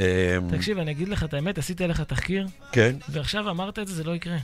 אה, 0.00 0.38
תקשיב, 0.50 0.78
אני 0.78 0.90
אגיד 0.90 1.08
לך 1.08 1.24
את 1.24 1.34
האמת, 1.34 1.58
עשיתי 1.58 1.84
עליך 1.84 2.00
תחקיר, 2.00 2.46
כן, 2.72 2.96
ועכשיו 3.08 3.50
אמרת 3.50 3.78
את 3.78 3.86
זה, 3.86 3.94
זה 3.94 4.04
לא 4.04 4.14
יקרה. 4.14 4.36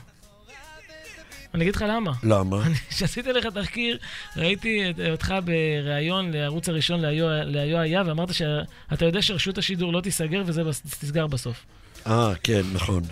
אני 1.53 1.63
אגיד 1.63 1.75
לך 1.75 1.85
למה. 1.89 2.11
למה? 2.23 2.63
כשעשיתי 2.89 3.29
עליך 3.29 3.45
תחקיר, 3.45 3.97
ראיתי 4.37 4.93
אותך 5.11 5.33
בריאיון 5.43 6.31
לערוץ 6.31 6.69
הראשון 6.69 6.99
להיו 7.01 7.79
היה, 7.79 8.03
ואמרת 8.05 8.33
שאתה 8.33 9.05
יודע 9.05 9.21
שרשות 9.21 9.57
השידור 9.57 9.93
לא 9.93 10.01
תיסגר 10.01 10.43
וזה 10.45 10.61
תסגר 10.99 11.27
בסוף. 11.27 11.65
אה, 12.07 12.33
כן, 12.43 12.61
נכון. 12.73 13.03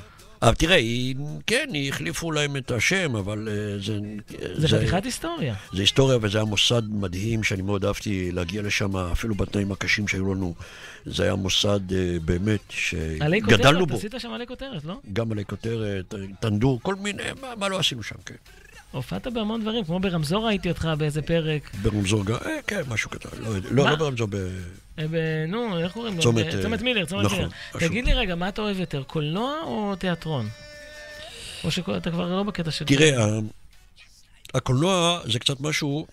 אבל 0.41 0.53
תראה, 0.53 0.75
היא, 0.75 1.15
כן, 1.47 1.69
היא 1.73 1.89
החליפו 1.89 2.31
להם 2.31 2.57
את 2.57 2.71
השם, 2.71 3.15
אבל 3.15 3.47
אה, 3.51 3.79
זה... 3.79 3.99
זה 4.55 4.67
חתיכת 4.67 5.05
היסטוריה. 5.05 5.55
זה 5.73 5.81
היסטוריה 5.81 6.17
וזה 6.21 6.37
היה 6.37 6.45
מוסד 6.45 6.81
מדהים 6.89 7.43
שאני 7.43 7.61
מאוד 7.61 7.85
אהבתי 7.85 8.31
להגיע 8.31 8.61
לשם, 8.61 8.97
אפילו 8.97 9.35
בתנאים 9.35 9.71
הקשים 9.71 10.07
שהיו 10.07 10.33
לנו. 10.33 10.53
זה 11.05 11.23
היה 11.23 11.35
מוסד 11.35 11.93
אה, 11.93 12.17
באמת 12.25 12.73
עלי 13.19 13.39
שגדלנו 13.41 13.79
כותרת, 13.79 13.87
בו. 13.87 13.95
עשית 13.95 14.13
שם 14.17 14.31
עלי 14.31 14.47
כותרת, 14.47 14.85
לא? 14.85 14.99
גם 15.13 15.31
עלי 15.31 15.45
כותרת, 15.45 16.13
טנדור, 16.39 16.79
כל 16.83 16.95
מיני, 16.95 17.23
מה, 17.41 17.53
מה 17.57 17.69
לא 17.69 17.79
עשינו 17.79 18.03
שם, 18.03 18.15
כן. 18.25 18.35
הופעת 18.91 19.27
בהמון 19.27 19.61
דברים, 19.61 19.85
כמו 19.85 19.99
ברמזור 19.99 20.47
ראיתי 20.47 20.69
אותך 20.69 20.89
באיזה 20.97 21.21
פרק. 21.21 21.69
ברמזור 21.81 22.25
גם, 22.25 22.35
אה, 22.45 22.59
כן, 22.67 22.81
משהו 22.87 23.09
קטן, 23.09 23.29
לא 23.39 23.49
יודע, 23.49 23.69
לא? 23.71 23.89
לא 23.89 23.95
ברמזור, 23.95 24.27
ב... 24.27 24.35
אה, 24.99 25.05
ב- 25.11 25.45
נו, 25.47 25.79
איך 25.79 25.91
קוראים 25.91 26.15
לו? 26.15 26.21
צומת, 26.21 26.45
אה, 26.45 26.83
מילר, 26.83 27.05
צומת 27.05 27.25
נכון, 27.25 27.37
מילר. 27.39 27.49
תגיד 27.79 28.05
לי 28.05 28.13
רגע, 28.13 28.35
מה 28.35 28.49
אתה 28.49 28.61
אוהב 28.61 28.79
יותר, 28.79 29.03
קולנוע 29.03 29.53
או 29.63 29.95
תיאטרון? 29.95 30.49
או 31.63 31.71
שאתה 31.71 32.11
כבר 32.11 32.35
לא 32.35 32.43
בקטע 32.43 32.71
של... 32.71 32.85
תראה, 32.85 33.39
הקולנוע 34.53 35.19
זה 35.31 35.39
קצת 35.39 35.61
משהו, 35.61 36.07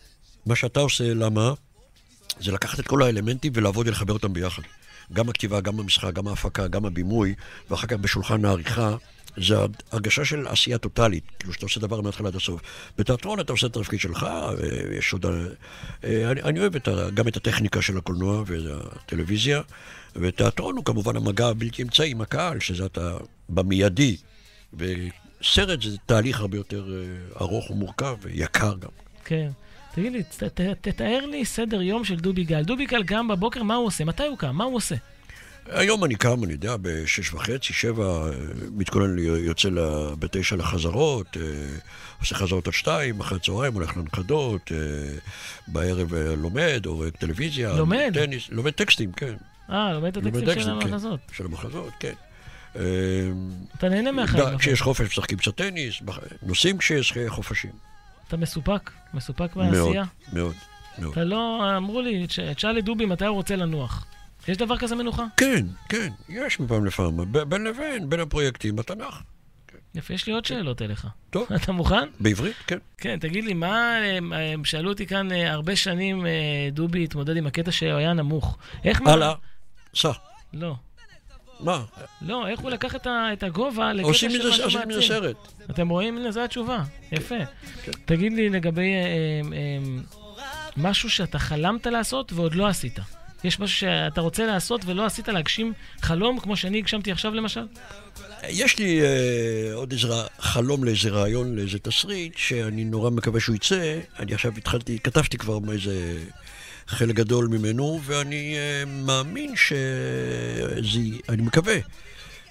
מה 0.46 0.56
שאתה 0.56 0.80
עושה, 0.80 1.14
למה? 1.14 1.52
זה 2.40 2.52
לקחת 2.52 2.80
את 2.80 2.86
כל 2.86 3.02
האלמנטים 3.02 3.52
ולעבוד 3.56 3.88
ולחבר 3.88 4.12
אותם 4.12 4.32
ביחד. 4.32 4.62
גם 5.12 5.28
הכתיבה, 5.28 5.60
גם 5.60 5.80
המשחק, 5.80 6.12
גם 6.12 6.28
ההפקה, 6.28 6.68
גם 6.68 6.84
הבימוי, 6.86 7.34
ואחר 7.70 7.86
כך 7.86 7.96
בשולחן 7.96 8.44
העריכה. 8.44 8.96
זה 9.40 9.54
הרגשה 9.92 10.24
של 10.24 10.46
עשייה 10.48 10.78
טוטאלית, 10.78 11.24
כאילו 11.38 11.52
שאתה 11.52 11.66
עושה 11.66 11.80
דבר 11.80 12.00
מההתחלה 12.00 12.28
עד 12.28 12.36
הסוף. 12.36 12.60
בתיאטרון 12.98 13.40
אתה 13.40 13.52
עושה 13.52 13.66
את 13.66 13.76
התפקיד 13.76 14.00
שלך, 14.00 14.26
ויש 14.58 15.12
עוד... 15.12 15.26
אה, 16.04 16.30
אני, 16.30 16.42
אני 16.42 16.60
אוהב 16.60 16.76
את 16.76 16.88
ה, 16.88 17.10
גם 17.14 17.28
את 17.28 17.36
הטכניקה 17.36 17.82
של 17.82 17.98
הקולנוע 17.98 18.44
והטלוויזיה, 18.46 19.60
ותיאטרון 20.16 20.76
הוא 20.76 20.84
כמובן 20.84 21.16
המגע 21.16 21.46
הבלתי 21.46 21.82
אמצעי 21.82 22.10
עם 22.10 22.20
הקהל, 22.20 22.60
שזה 22.60 22.86
אתה 22.86 23.16
במיידי. 23.48 24.16
וסרט 24.74 25.82
זה 25.82 25.96
תהליך 26.06 26.40
הרבה 26.40 26.56
יותר 26.56 26.84
אה, 26.94 27.04
ארוך 27.40 27.70
ומורכב 27.70 28.16
ויקר 28.22 28.74
גם. 28.80 28.90
כן. 29.24 29.48
תגיד 29.94 30.12
לי, 30.12 30.22
ת- 30.22 30.44
ת- 30.44 30.60
תתאר 30.80 31.26
לי 31.26 31.44
סדר 31.44 31.82
יום 31.82 32.04
של 32.04 32.16
דובי 32.16 32.44
גל. 32.44 32.62
דובי 32.62 32.86
גל 32.86 33.04
קם 33.04 33.28
בבוקר, 33.28 33.62
מה 33.62 33.74
הוא 33.74 33.86
עושה? 33.86 34.04
מתי 34.04 34.26
הוא 34.26 34.38
קם? 34.38 34.56
מה 34.56 34.64
הוא 34.64 34.76
עושה? 34.76 34.94
היום 35.70 36.04
אני 36.04 36.14
קם, 36.14 36.44
אני 36.44 36.52
יודע, 36.52 36.76
בשש 36.82 37.34
וחצי, 37.34 37.72
שבע, 37.72 38.30
מתכונן, 38.76 39.14
לי- 39.16 39.22
יוצא 39.22 39.68
בתשע 40.18 40.56
לחזרות, 40.56 41.36
אה, 41.36 41.42
עושה 42.20 42.34
חזרות 42.34 42.66
עד 42.66 42.72
שתיים, 42.72 43.20
אחרי 43.20 43.38
הצהריים 43.38 43.74
הולך 43.74 43.96
לנכדות, 43.96 44.72
אה, 44.72 44.78
בערב 45.66 46.14
אה, 46.14 46.34
לומד, 46.36 46.82
או 46.86 47.04
טלוויזיה. 47.18 47.72
לומד? 47.76 48.10
טניס, 48.14 48.48
לומד 48.50 48.70
טקסטים, 48.70 49.12
כן. 49.12 49.34
אה, 49.70 49.92
לומד 49.92 50.16
את 50.16 50.26
הטקסטים 50.26 50.48
של 50.60 50.64
כן, 50.64 50.70
המחזות. 50.70 51.20
של 51.32 51.44
המחזות, 51.44 51.92
כן. 52.00 52.12
אתה 53.78 53.88
נהנה 53.88 54.12
מהחיים. 54.12 54.58
כשיש 54.58 54.82
חופש 54.82 55.06
משחקים 55.06 55.38
קצת 55.38 55.54
טניס, 55.56 56.02
נוסעים 56.42 56.78
כשיש 56.78 57.12
חופשים. 57.28 57.70
אתה 58.28 58.36
מסופק? 58.36 58.90
מסופק 59.14 59.56
מאוד, 59.56 59.66
מהעשייה? 59.70 60.04
מאוד, 60.32 60.54
מאוד. 60.98 61.12
אתה 61.12 61.24
לא... 61.24 61.60
אמרו 61.76 62.00
לי, 62.02 62.26
"תש- 62.26 62.40
תשאל 62.56 62.72
לדובי 62.72 63.06
מתי 63.06 63.24
הוא 63.26 63.34
רוצה 63.36 63.56
לנוח. 63.56 64.06
יש 64.48 64.56
דבר 64.56 64.76
כזה 64.78 64.96
מנוחה? 64.96 65.24
כן, 65.36 65.66
כן, 65.88 66.08
יש 66.28 66.60
מפעם 66.60 66.84
לפעם. 66.84 67.32
בין 67.48 67.64
לבין, 67.64 68.10
בין 68.10 68.20
הפרויקטים, 68.20 68.78
התנ"ך. 68.78 69.20
יפה, 69.94 70.14
יש 70.14 70.26
לי 70.26 70.32
עוד 70.32 70.44
שאלות 70.44 70.82
אליך. 70.82 71.06
טוב. 71.30 71.46
אתה 71.56 71.72
מוכן? 71.72 72.08
בעברית, 72.20 72.56
כן. 72.66 72.78
כן, 72.98 73.18
תגיד 73.18 73.44
לי, 73.44 73.54
מה... 73.54 73.96
הם- 73.96 74.32
הם 74.32 74.64
שאלו 74.64 74.88
אותי 74.90 75.06
כאן 75.06 75.32
אה, 75.32 75.52
הרבה 75.52 75.76
שנים, 75.76 76.26
אה, 76.26 76.30
דובי 76.72 77.04
התמודד 77.04 77.36
עם 77.36 77.46
הקטע 77.46 77.72
שהוא 77.72 77.92
היה 77.92 78.12
נמוך. 78.12 78.58
איך... 78.84 79.00
הלאה, 79.06 79.34
סע. 79.96 80.12
לא. 80.52 80.74
מה? 81.60 81.84
לא, 82.22 82.48
איך 82.48 82.60
הוא 82.60 82.70
לקח 82.70 82.94
את 83.06 83.42
הגובה 83.42 83.92
לקטע 83.92 84.12
של 84.14 84.26
משהו 84.28 84.64
עושים 84.64 84.80
מזה 84.88 84.94
מעצים? 84.94 85.08
סרט. 85.08 85.36
אתם 85.70 85.88
רואים? 85.88 86.16
הנה, 86.16 86.30
זו 86.32 86.40
התשובה. 86.44 86.82
יפה. 87.12 87.34
תגיד 88.04 88.32
לי 88.32 88.48
לגבי 88.48 88.92
אה, 88.94 88.98
אה, 88.98 89.56
אה, 89.56 90.02
משהו 90.76 91.10
שאתה 91.10 91.38
חלמת 91.38 91.86
לעשות 91.86 92.32
ועוד 92.32 92.54
לא 92.54 92.66
עשית. 92.66 92.98
יש 93.44 93.60
משהו 93.60 93.76
שאתה 93.76 94.20
רוצה 94.20 94.46
לעשות 94.46 94.80
ולא 94.84 95.06
עשית 95.06 95.28
להגשים 95.28 95.72
חלום, 96.02 96.40
כמו 96.40 96.56
שאני 96.56 96.78
הגשמתי 96.78 97.12
עכשיו 97.12 97.34
למשל? 97.34 97.60
יש 98.48 98.78
לי 98.78 99.00
אה, 99.02 99.08
עוד 99.74 99.92
איזה 99.92 100.08
חלום 100.38 100.84
לאיזה 100.84 101.08
רעיון, 101.10 101.56
לאיזה 101.56 101.78
תסריט, 101.78 102.32
שאני 102.36 102.84
נורא 102.84 103.10
מקווה 103.10 103.40
שהוא 103.40 103.56
יצא. 103.56 103.98
אני 104.18 104.34
עכשיו 104.34 104.52
התחלתי, 104.56 104.98
כתבתי 105.04 105.38
כבר 105.38 105.58
איזה 105.72 106.18
חלק 106.86 107.14
גדול 107.14 107.46
ממנו, 107.48 108.00
ואני 108.04 108.54
אה, 108.56 108.84
מאמין 108.86 109.56
שזה, 109.56 111.00
אני 111.28 111.42
מקווה 111.42 111.76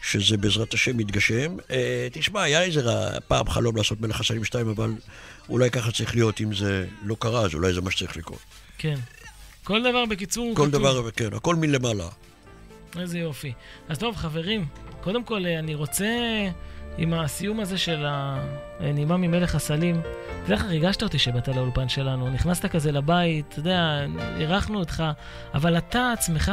שזה 0.02 0.38
בעזרת 0.38 0.74
השם 0.74 1.00
יתגשם. 1.00 1.58
אה, 1.72 2.08
תשמע, 2.12 2.42
היה 2.44 2.64
איזה 2.64 2.82
רע- 2.82 3.20
פעם 3.28 3.50
חלום 3.50 3.76
לעשות 3.78 4.02
מלך 4.02 4.20
הסלים 4.20 4.44
2, 4.44 4.70
אבל 4.70 4.94
אולי 5.50 5.72
ככה 5.72 5.92
צריך 5.92 6.16
להיות, 6.16 6.42
אם 6.42 6.54
זה 6.54 6.86
לא 7.04 7.16
קרה, 7.20 7.42
אז 7.42 7.54
אולי 7.54 7.74
זה 7.74 7.82
מה 7.82 7.92
שצריך 7.92 8.18
לקרות. 8.18 8.40
כן. 8.78 8.96
כל 9.68 9.84
דבר 9.84 10.06
בקיצור 10.06 10.56
כל 10.56 10.68
כתוב. 10.68 10.82
דבר, 10.82 11.12
כן, 11.12 11.34
הכל 11.34 11.56
מלמעלה. 11.56 12.08
איזה 13.00 13.20
יופי. 13.20 13.54
אז 13.90 13.98
טוב, 13.98 14.16
חברים, 14.16 14.66
קודם 15.04 15.24
כל 15.24 15.46
אה, 15.46 15.60
אני 15.60 15.76
רוצה, 15.76 16.08
עם 16.98 17.14
הסיום 17.14 17.60
הזה 17.60 17.78
של 17.78 18.06
הנעימה 18.08 19.18
ממלך 19.18 19.56
הסלים, 19.56 20.00
אתה 20.00 20.10
יודע 20.46 20.56
איך 20.56 20.66
ריגשת 20.66 21.04
אותי 21.04 21.20
שבאת 21.20 21.48
לאולפן 21.48 21.90
שלנו. 21.90 22.30
נכנסת 22.30 22.66
כזה 22.66 22.92
לבית, 22.92 23.46
אתה 23.50 23.60
יודע, 23.60 24.06
אירחנו 24.38 24.80
אותך, 24.80 25.04
אבל 25.54 25.78
אתה 25.78 26.12
עצמך, 26.12 26.52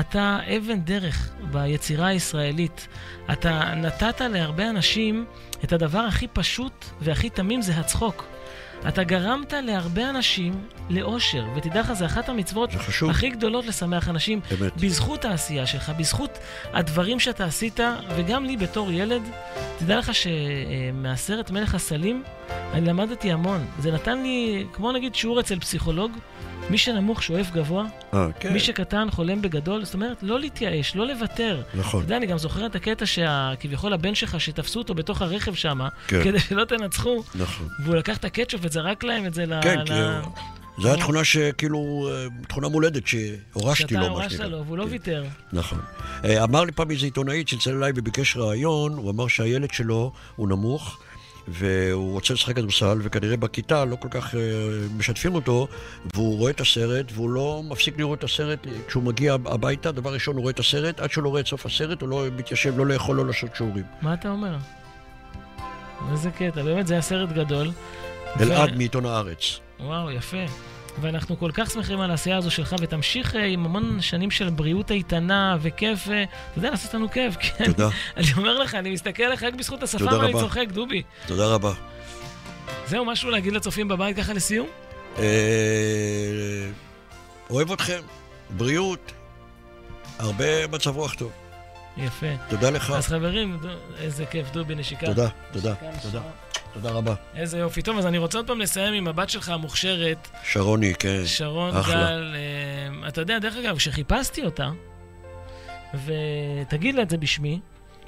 אתה 0.00 0.38
אבן 0.56 0.80
דרך 0.80 1.32
ביצירה 1.52 2.06
הישראלית. 2.06 2.88
אתה 3.32 3.74
נתת 3.74 4.20
להרבה 4.20 4.70
אנשים 4.70 5.24
את 5.64 5.72
הדבר 5.72 6.00
הכי 6.00 6.28
פשוט 6.28 6.84
והכי 7.00 7.30
תמים, 7.30 7.62
זה 7.62 7.72
הצחוק. 7.76 8.33
אתה 8.88 9.04
גרמת 9.04 9.52
להרבה 9.52 10.10
אנשים 10.10 10.52
לאושר, 10.90 11.44
ותדע 11.56 11.80
לך, 11.80 11.92
זה 11.92 12.06
אחת 12.06 12.28
המצוות. 12.28 12.70
הכי 13.10 13.30
גדולות 13.30 13.66
לשמח 13.66 14.08
אנשים. 14.08 14.40
אמת. 14.52 14.76
בזכות 14.76 15.24
העשייה 15.24 15.66
שלך, 15.66 15.92
בזכות 15.98 16.38
הדברים 16.72 17.20
שאתה 17.20 17.44
עשית, 17.44 17.80
וגם 18.16 18.44
לי 18.44 18.56
בתור 18.56 18.92
ילד, 18.92 19.22
תדע 19.78 19.98
לך 19.98 20.10
שמהסרט 20.14 21.50
מלך 21.50 21.74
הסלים, 21.74 22.22
אני 22.72 22.86
למדתי 22.86 23.32
המון. 23.32 23.66
זה 23.78 23.92
נתן 23.92 24.22
לי, 24.22 24.66
כמו 24.72 24.92
נגיד 24.92 25.14
שיעור 25.14 25.40
אצל 25.40 25.58
פסיכולוג, 25.60 26.12
מי 26.70 26.78
שנמוך 26.78 27.22
שואף 27.22 27.50
גבוה, 27.50 27.84
אה, 28.14 28.26
כן. 28.40 28.52
מי 28.52 28.60
שקטן 28.60 29.08
חולם 29.10 29.42
בגדול, 29.42 29.84
זאת 29.84 29.94
אומרת, 29.94 30.22
לא 30.22 30.40
להתייאש, 30.40 30.96
לא 30.96 31.06
לוותר. 31.06 31.62
נכון. 31.74 32.00
אתה 32.00 32.06
יודע, 32.06 32.16
אני 32.16 32.26
גם 32.26 32.38
זוכר 32.38 32.66
את 32.66 32.74
הקטע 32.74 33.04
שכביכול 33.06 33.92
הבן 33.92 34.14
שלך, 34.14 34.40
שתפסו 34.40 34.78
אותו 34.78 34.94
בתוך 34.94 35.22
הרכב 35.22 35.54
שם, 35.54 35.80
כן. 36.06 36.24
כדי 36.24 36.38
שלא 36.40 36.64
תנצחו, 36.64 37.22
נכון. 37.34 37.68
והוא 37.84 37.96
לקח 37.96 38.16
את 38.16 38.24
הקטשופ 38.24 38.60
וזרק 38.64 39.04
להם 39.04 39.26
את 39.26 39.34
זה 39.34 39.46
ל... 39.46 39.60
כן, 39.62 39.78
ל- 39.80 39.84
כי 39.86 39.92
זו 40.82 40.88
הייתה 40.88 41.00
תכונה 41.02 41.24
שכאילו, 41.24 42.08
אה, 42.12 42.26
תכונה 42.48 42.68
מולדת 42.68 43.02
שהורשתי 43.06 43.82
שאתה 43.82 43.94
לו, 43.94 44.00
מה 44.00 44.06
הורשת 44.06 44.30
שנקרא. 44.30 44.46
לו, 44.46 44.64
והוא 44.66 44.78
לא 44.78 44.86
ויתר. 44.90 45.24
נכון. 45.52 45.78
אה, 46.24 46.44
אמר 46.44 46.64
לי 46.64 46.72
פעם 46.72 46.90
איזה 46.90 47.06
עיתונאי 47.06 47.44
צלצל 47.44 47.70
אליי 47.76 47.92
וביקש 47.96 48.36
ראיון, 48.36 48.92
הוא 48.92 49.10
אמר 49.10 49.26
שהילד 49.28 49.70
שלו 49.72 50.12
הוא 50.36 50.48
נמוך, 50.48 50.98
והוא 51.48 52.12
רוצה 52.12 52.34
לשחק 52.34 52.56
כדורסל, 52.56 52.98
וכנראה 53.02 53.36
בכיתה 53.36 53.84
לא 53.84 53.96
כל 53.96 54.08
כך 54.10 54.34
אה, 54.34 54.40
משתפים 54.96 55.34
אותו, 55.34 55.68
והוא 56.14 56.38
רואה 56.38 56.50
את 56.50 56.60
הסרט, 56.60 57.06
והוא 57.14 57.30
לא 57.30 57.62
מפסיק 57.68 57.98
לראות 57.98 58.18
את 58.18 58.24
הסרט. 58.24 58.66
כשהוא 58.86 59.02
מגיע 59.02 59.34
הביתה, 59.34 59.92
דבר 59.92 60.12
ראשון 60.14 60.34
הוא 60.36 60.42
רואה 60.42 60.52
את 60.52 60.58
הסרט, 60.58 61.00
עד 61.00 61.10
שהוא 61.10 61.24
לא 61.24 61.28
רואה 61.28 61.40
את 61.40 61.46
סוף 61.46 61.66
הסרט, 61.66 62.00
הוא 62.00 62.08
לא 62.08 62.24
מתיישב 62.36 62.78
לא 62.78 62.86
לאכול, 62.86 63.16
לא 63.16 63.26
לעשות 63.26 63.50
שיעורים. 63.56 63.84
מה 64.02 64.14
אתה 64.14 64.28
אומר? 64.28 64.56
איזה 66.12 66.30
קטע, 66.30 66.62
באמת 66.62 66.86
זה 66.86 66.94
היה 66.94 67.02
סרט 67.02 67.28
גדול. 67.32 67.70
אלעד 68.40 68.70
ו- 68.72 68.76
מעיתון 68.76 69.06
הארץ. 69.06 69.60
וואו, 69.80 70.10
יפה. 70.10 70.36
ואנחנו 71.00 71.38
כל 71.38 71.50
כך 71.54 71.70
שמחים 71.70 72.00
על 72.00 72.10
העשייה 72.10 72.36
הזו 72.36 72.50
שלך, 72.50 72.76
ותמשיך 72.80 73.36
אה, 73.36 73.44
עם 73.44 73.64
המון 73.64 74.00
שנים 74.00 74.30
של 74.30 74.50
בריאות 74.50 74.90
איתנה 74.90 75.56
וכיף, 75.60 76.08
אה, 76.08 76.22
אתה 76.22 76.58
יודע, 76.58 76.70
לעשות 76.70 76.94
לנו 76.94 77.10
כיף, 77.10 77.36
כן. 77.40 77.64
תודה. 77.64 77.88
אני 78.16 78.26
אומר 78.36 78.58
לך, 78.58 78.74
אני 78.74 78.90
מסתכל 78.90 79.22
עליך 79.22 79.42
רק 79.42 79.54
בזכות 79.54 79.82
השפה 79.82 80.04
ואני 80.04 80.32
רבה. 80.32 80.40
צוחק, 80.40 80.66
דובי. 80.72 81.02
תודה 81.26 81.46
רבה. 81.46 81.72
זהו, 82.86 83.04
משהו 83.04 83.30
להגיד 83.30 83.52
לצופים 83.52 83.88
בבית 83.88 84.16
ככה 84.16 84.32
לסיום? 84.32 84.66
אה, 85.18 85.24
אוהב 87.50 87.72
אתכם, 87.72 88.00
בריאות, 88.50 89.12
הרבה 90.18 90.66
מצב 90.66 90.96
רוח 90.96 91.14
טוב. 91.14 91.32
יפה. 91.96 92.26
תודה 92.48 92.70
לך. 92.70 92.90
אז 92.90 93.06
חברים, 93.06 93.58
איזה 93.98 94.26
כיף, 94.26 94.50
דובי, 94.50 94.74
נשיקה. 94.74 95.06
תודה, 95.06 95.28
תודה, 95.52 95.74
תודה. 96.02 96.20
תודה 96.74 96.90
רבה. 96.90 97.14
איזה 97.36 97.58
יופי. 97.58 97.82
טוב, 97.82 97.98
אז 97.98 98.06
אני 98.06 98.18
רוצה 98.18 98.38
עוד 98.38 98.46
פעם 98.46 98.60
לסיים 98.60 98.94
עם 98.94 99.08
הבת 99.08 99.30
שלך 99.30 99.48
המוכשרת, 99.48 100.28
שרוני, 100.44 100.94
כן. 100.94 101.22
שרון 101.26 101.76
אחלה. 101.76 101.94
גל. 101.94 102.34
אה, 102.34 103.08
אתה 103.08 103.20
יודע, 103.20 103.38
דרך 103.38 103.56
אגב, 103.56 103.76
כשחיפשתי 103.76 104.44
אותה, 104.44 104.70
ותגיד 105.94 106.94
לה 106.94 107.02
את 107.02 107.10
זה 107.10 107.18
בשמי, 107.18 107.60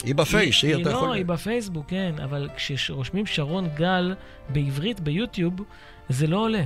היא 0.04 0.14
בפייס, 0.14 0.62
היא, 0.62 0.74
אתה 0.74 0.90
לא, 0.90 0.96
יכול... 0.96 1.12
היא 1.12 1.24
בפייסבוק, 1.24 1.86
כן, 1.88 2.14
אבל 2.24 2.48
כשרושמים 2.56 3.26
שרון 3.26 3.68
גל 3.74 4.14
בעברית 4.48 5.00
ביוטיוב, 5.00 5.54
זה 6.08 6.26
לא 6.26 6.36
עולה. 6.36 6.62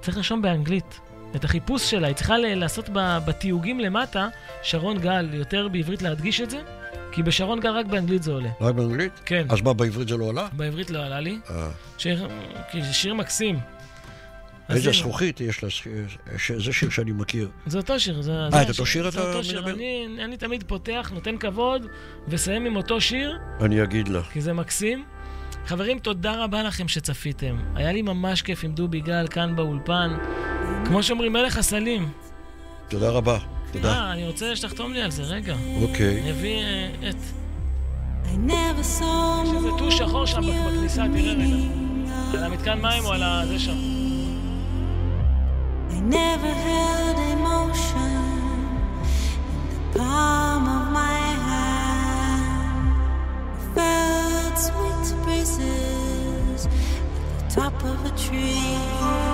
צריך 0.00 0.16
לרשום 0.16 0.42
באנגלית. 0.42 1.00
את 1.36 1.44
החיפוש 1.44 1.90
שלה, 1.90 2.06
היא 2.06 2.16
צריכה 2.16 2.38
לעשות 2.38 2.88
בתיוגים 3.26 3.80
למטה, 3.80 4.28
שרון 4.62 4.98
גל, 4.98 5.28
יותר 5.32 5.68
בעברית 5.68 6.02
להדגיש 6.02 6.40
את 6.40 6.50
זה, 6.50 6.60
כי 7.14 7.22
בשרון 7.22 7.60
גל 7.60 7.70
רק 7.70 7.86
באנגלית 7.86 8.22
זה 8.22 8.32
עולה. 8.32 8.48
רק 8.60 8.74
באנגלית? 8.74 9.20
כן. 9.24 9.46
אז 9.48 9.60
מה, 9.60 9.74
בעברית 9.74 10.08
זה 10.08 10.16
לא 10.16 10.30
עלה? 10.30 10.48
בעברית 10.52 10.90
לא 10.90 10.98
עלה 10.98 11.20
לי. 11.20 11.38
אה. 11.50 11.68
שיר, 11.98 12.28
כי 12.70 12.82
זה 12.82 12.92
שיר 12.92 13.14
מקסים. 13.14 13.58
איזה 14.68 14.92
זכוכית 14.92 15.40
יש 15.40 15.62
לה, 15.64 15.68
זה 16.58 16.72
שיר 16.72 16.90
שאני 16.90 17.12
מכיר. 17.12 17.48
זה 17.66 17.78
אותו 17.78 18.00
שיר. 18.00 18.22
זה, 18.22 18.32
אה, 18.32 18.62
את 18.62 18.68
אותו 18.68 18.86
שיר 18.86 19.08
אתה. 19.08 19.40
מדבר? 19.48 19.74
אני, 20.24 20.36
תמיד 20.36 20.64
פותח, 20.66 21.10
נותן 21.14 21.38
כבוד, 21.38 21.86
וסיים 22.28 22.66
עם 22.66 22.76
אותו 22.76 23.00
שיר, 23.00 23.38
אני 23.60 23.82
אגיד 23.82 24.08
לה. 24.08 24.22
כי 24.22 24.40
זה 24.40 24.52
מקסים. 24.52 25.04
חברים, 25.66 25.98
תודה 25.98 26.44
רבה 26.44 26.62
לכם 26.62 26.88
שצפיתם. 26.88 27.56
היה 27.74 27.92
לי 27.92 28.02
ממש 28.02 28.42
כיף 28.42 28.64
עם 28.64 28.72
דובי 28.72 29.00
גל 29.00 29.26
כאן 29.30 29.56
באולפן. 29.56 30.16
כמו 30.84 31.02
שאומרים, 31.02 31.32
מלך 31.32 31.58
הסלים. 31.58 32.08
תודה 32.88 33.10
רבה. 33.10 33.53
תודה. 33.74 33.92
אה, 33.92 34.12
אני 34.12 34.26
רוצה 34.26 34.56
שתחתום 34.56 34.92
לי 34.92 35.02
על 35.02 35.10
זה, 35.10 35.22
רגע. 35.22 35.56
אוקיי. 35.82 36.20
אני 36.20 36.30
אביא 36.30 36.58
אה, 36.62 37.10
את... 37.10 37.16
never 38.46 39.00
saw 39.00 39.04
יש 39.44 39.54
איזה 39.56 39.68
טוש 39.78 39.98
שחור 39.98 40.26
שם 40.26 40.40
בכניסה, 40.40 41.04
תראה 41.12 41.34
רגע. 41.34 42.38
על 42.38 42.44
המתקן 42.44 42.80
מים 42.80 43.04
או 43.04 43.12
על. 43.12 43.22
זה 43.48 43.58
שם. 43.58 43.76
I 45.90 46.00
never 46.00 46.52
held 46.66 47.18
emotion 47.36 48.14
in 49.70 49.92
the 49.92 49.98
palm 49.98 50.64
of 50.76 50.84
my 51.00 51.20
hand. 51.48 52.84
I 53.58 53.64
felt 53.76 54.56
sweet 54.68 55.06
breezes 55.24 56.66
at 56.66 56.72
the 57.38 57.60
top 57.60 57.76
of 57.84 57.98
a 58.10 58.12
tree. 58.24 59.33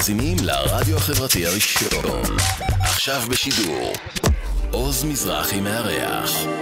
מאזינים 0.00 0.36
לרדיו 0.42 0.96
החברתי 0.96 1.46
הראשון. 1.46 2.22
עכשיו 2.80 3.22
בשידור, 3.28 3.92
עוז 4.70 5.04
מזרחי 5.04 5.60
מארח. 5.60 6.59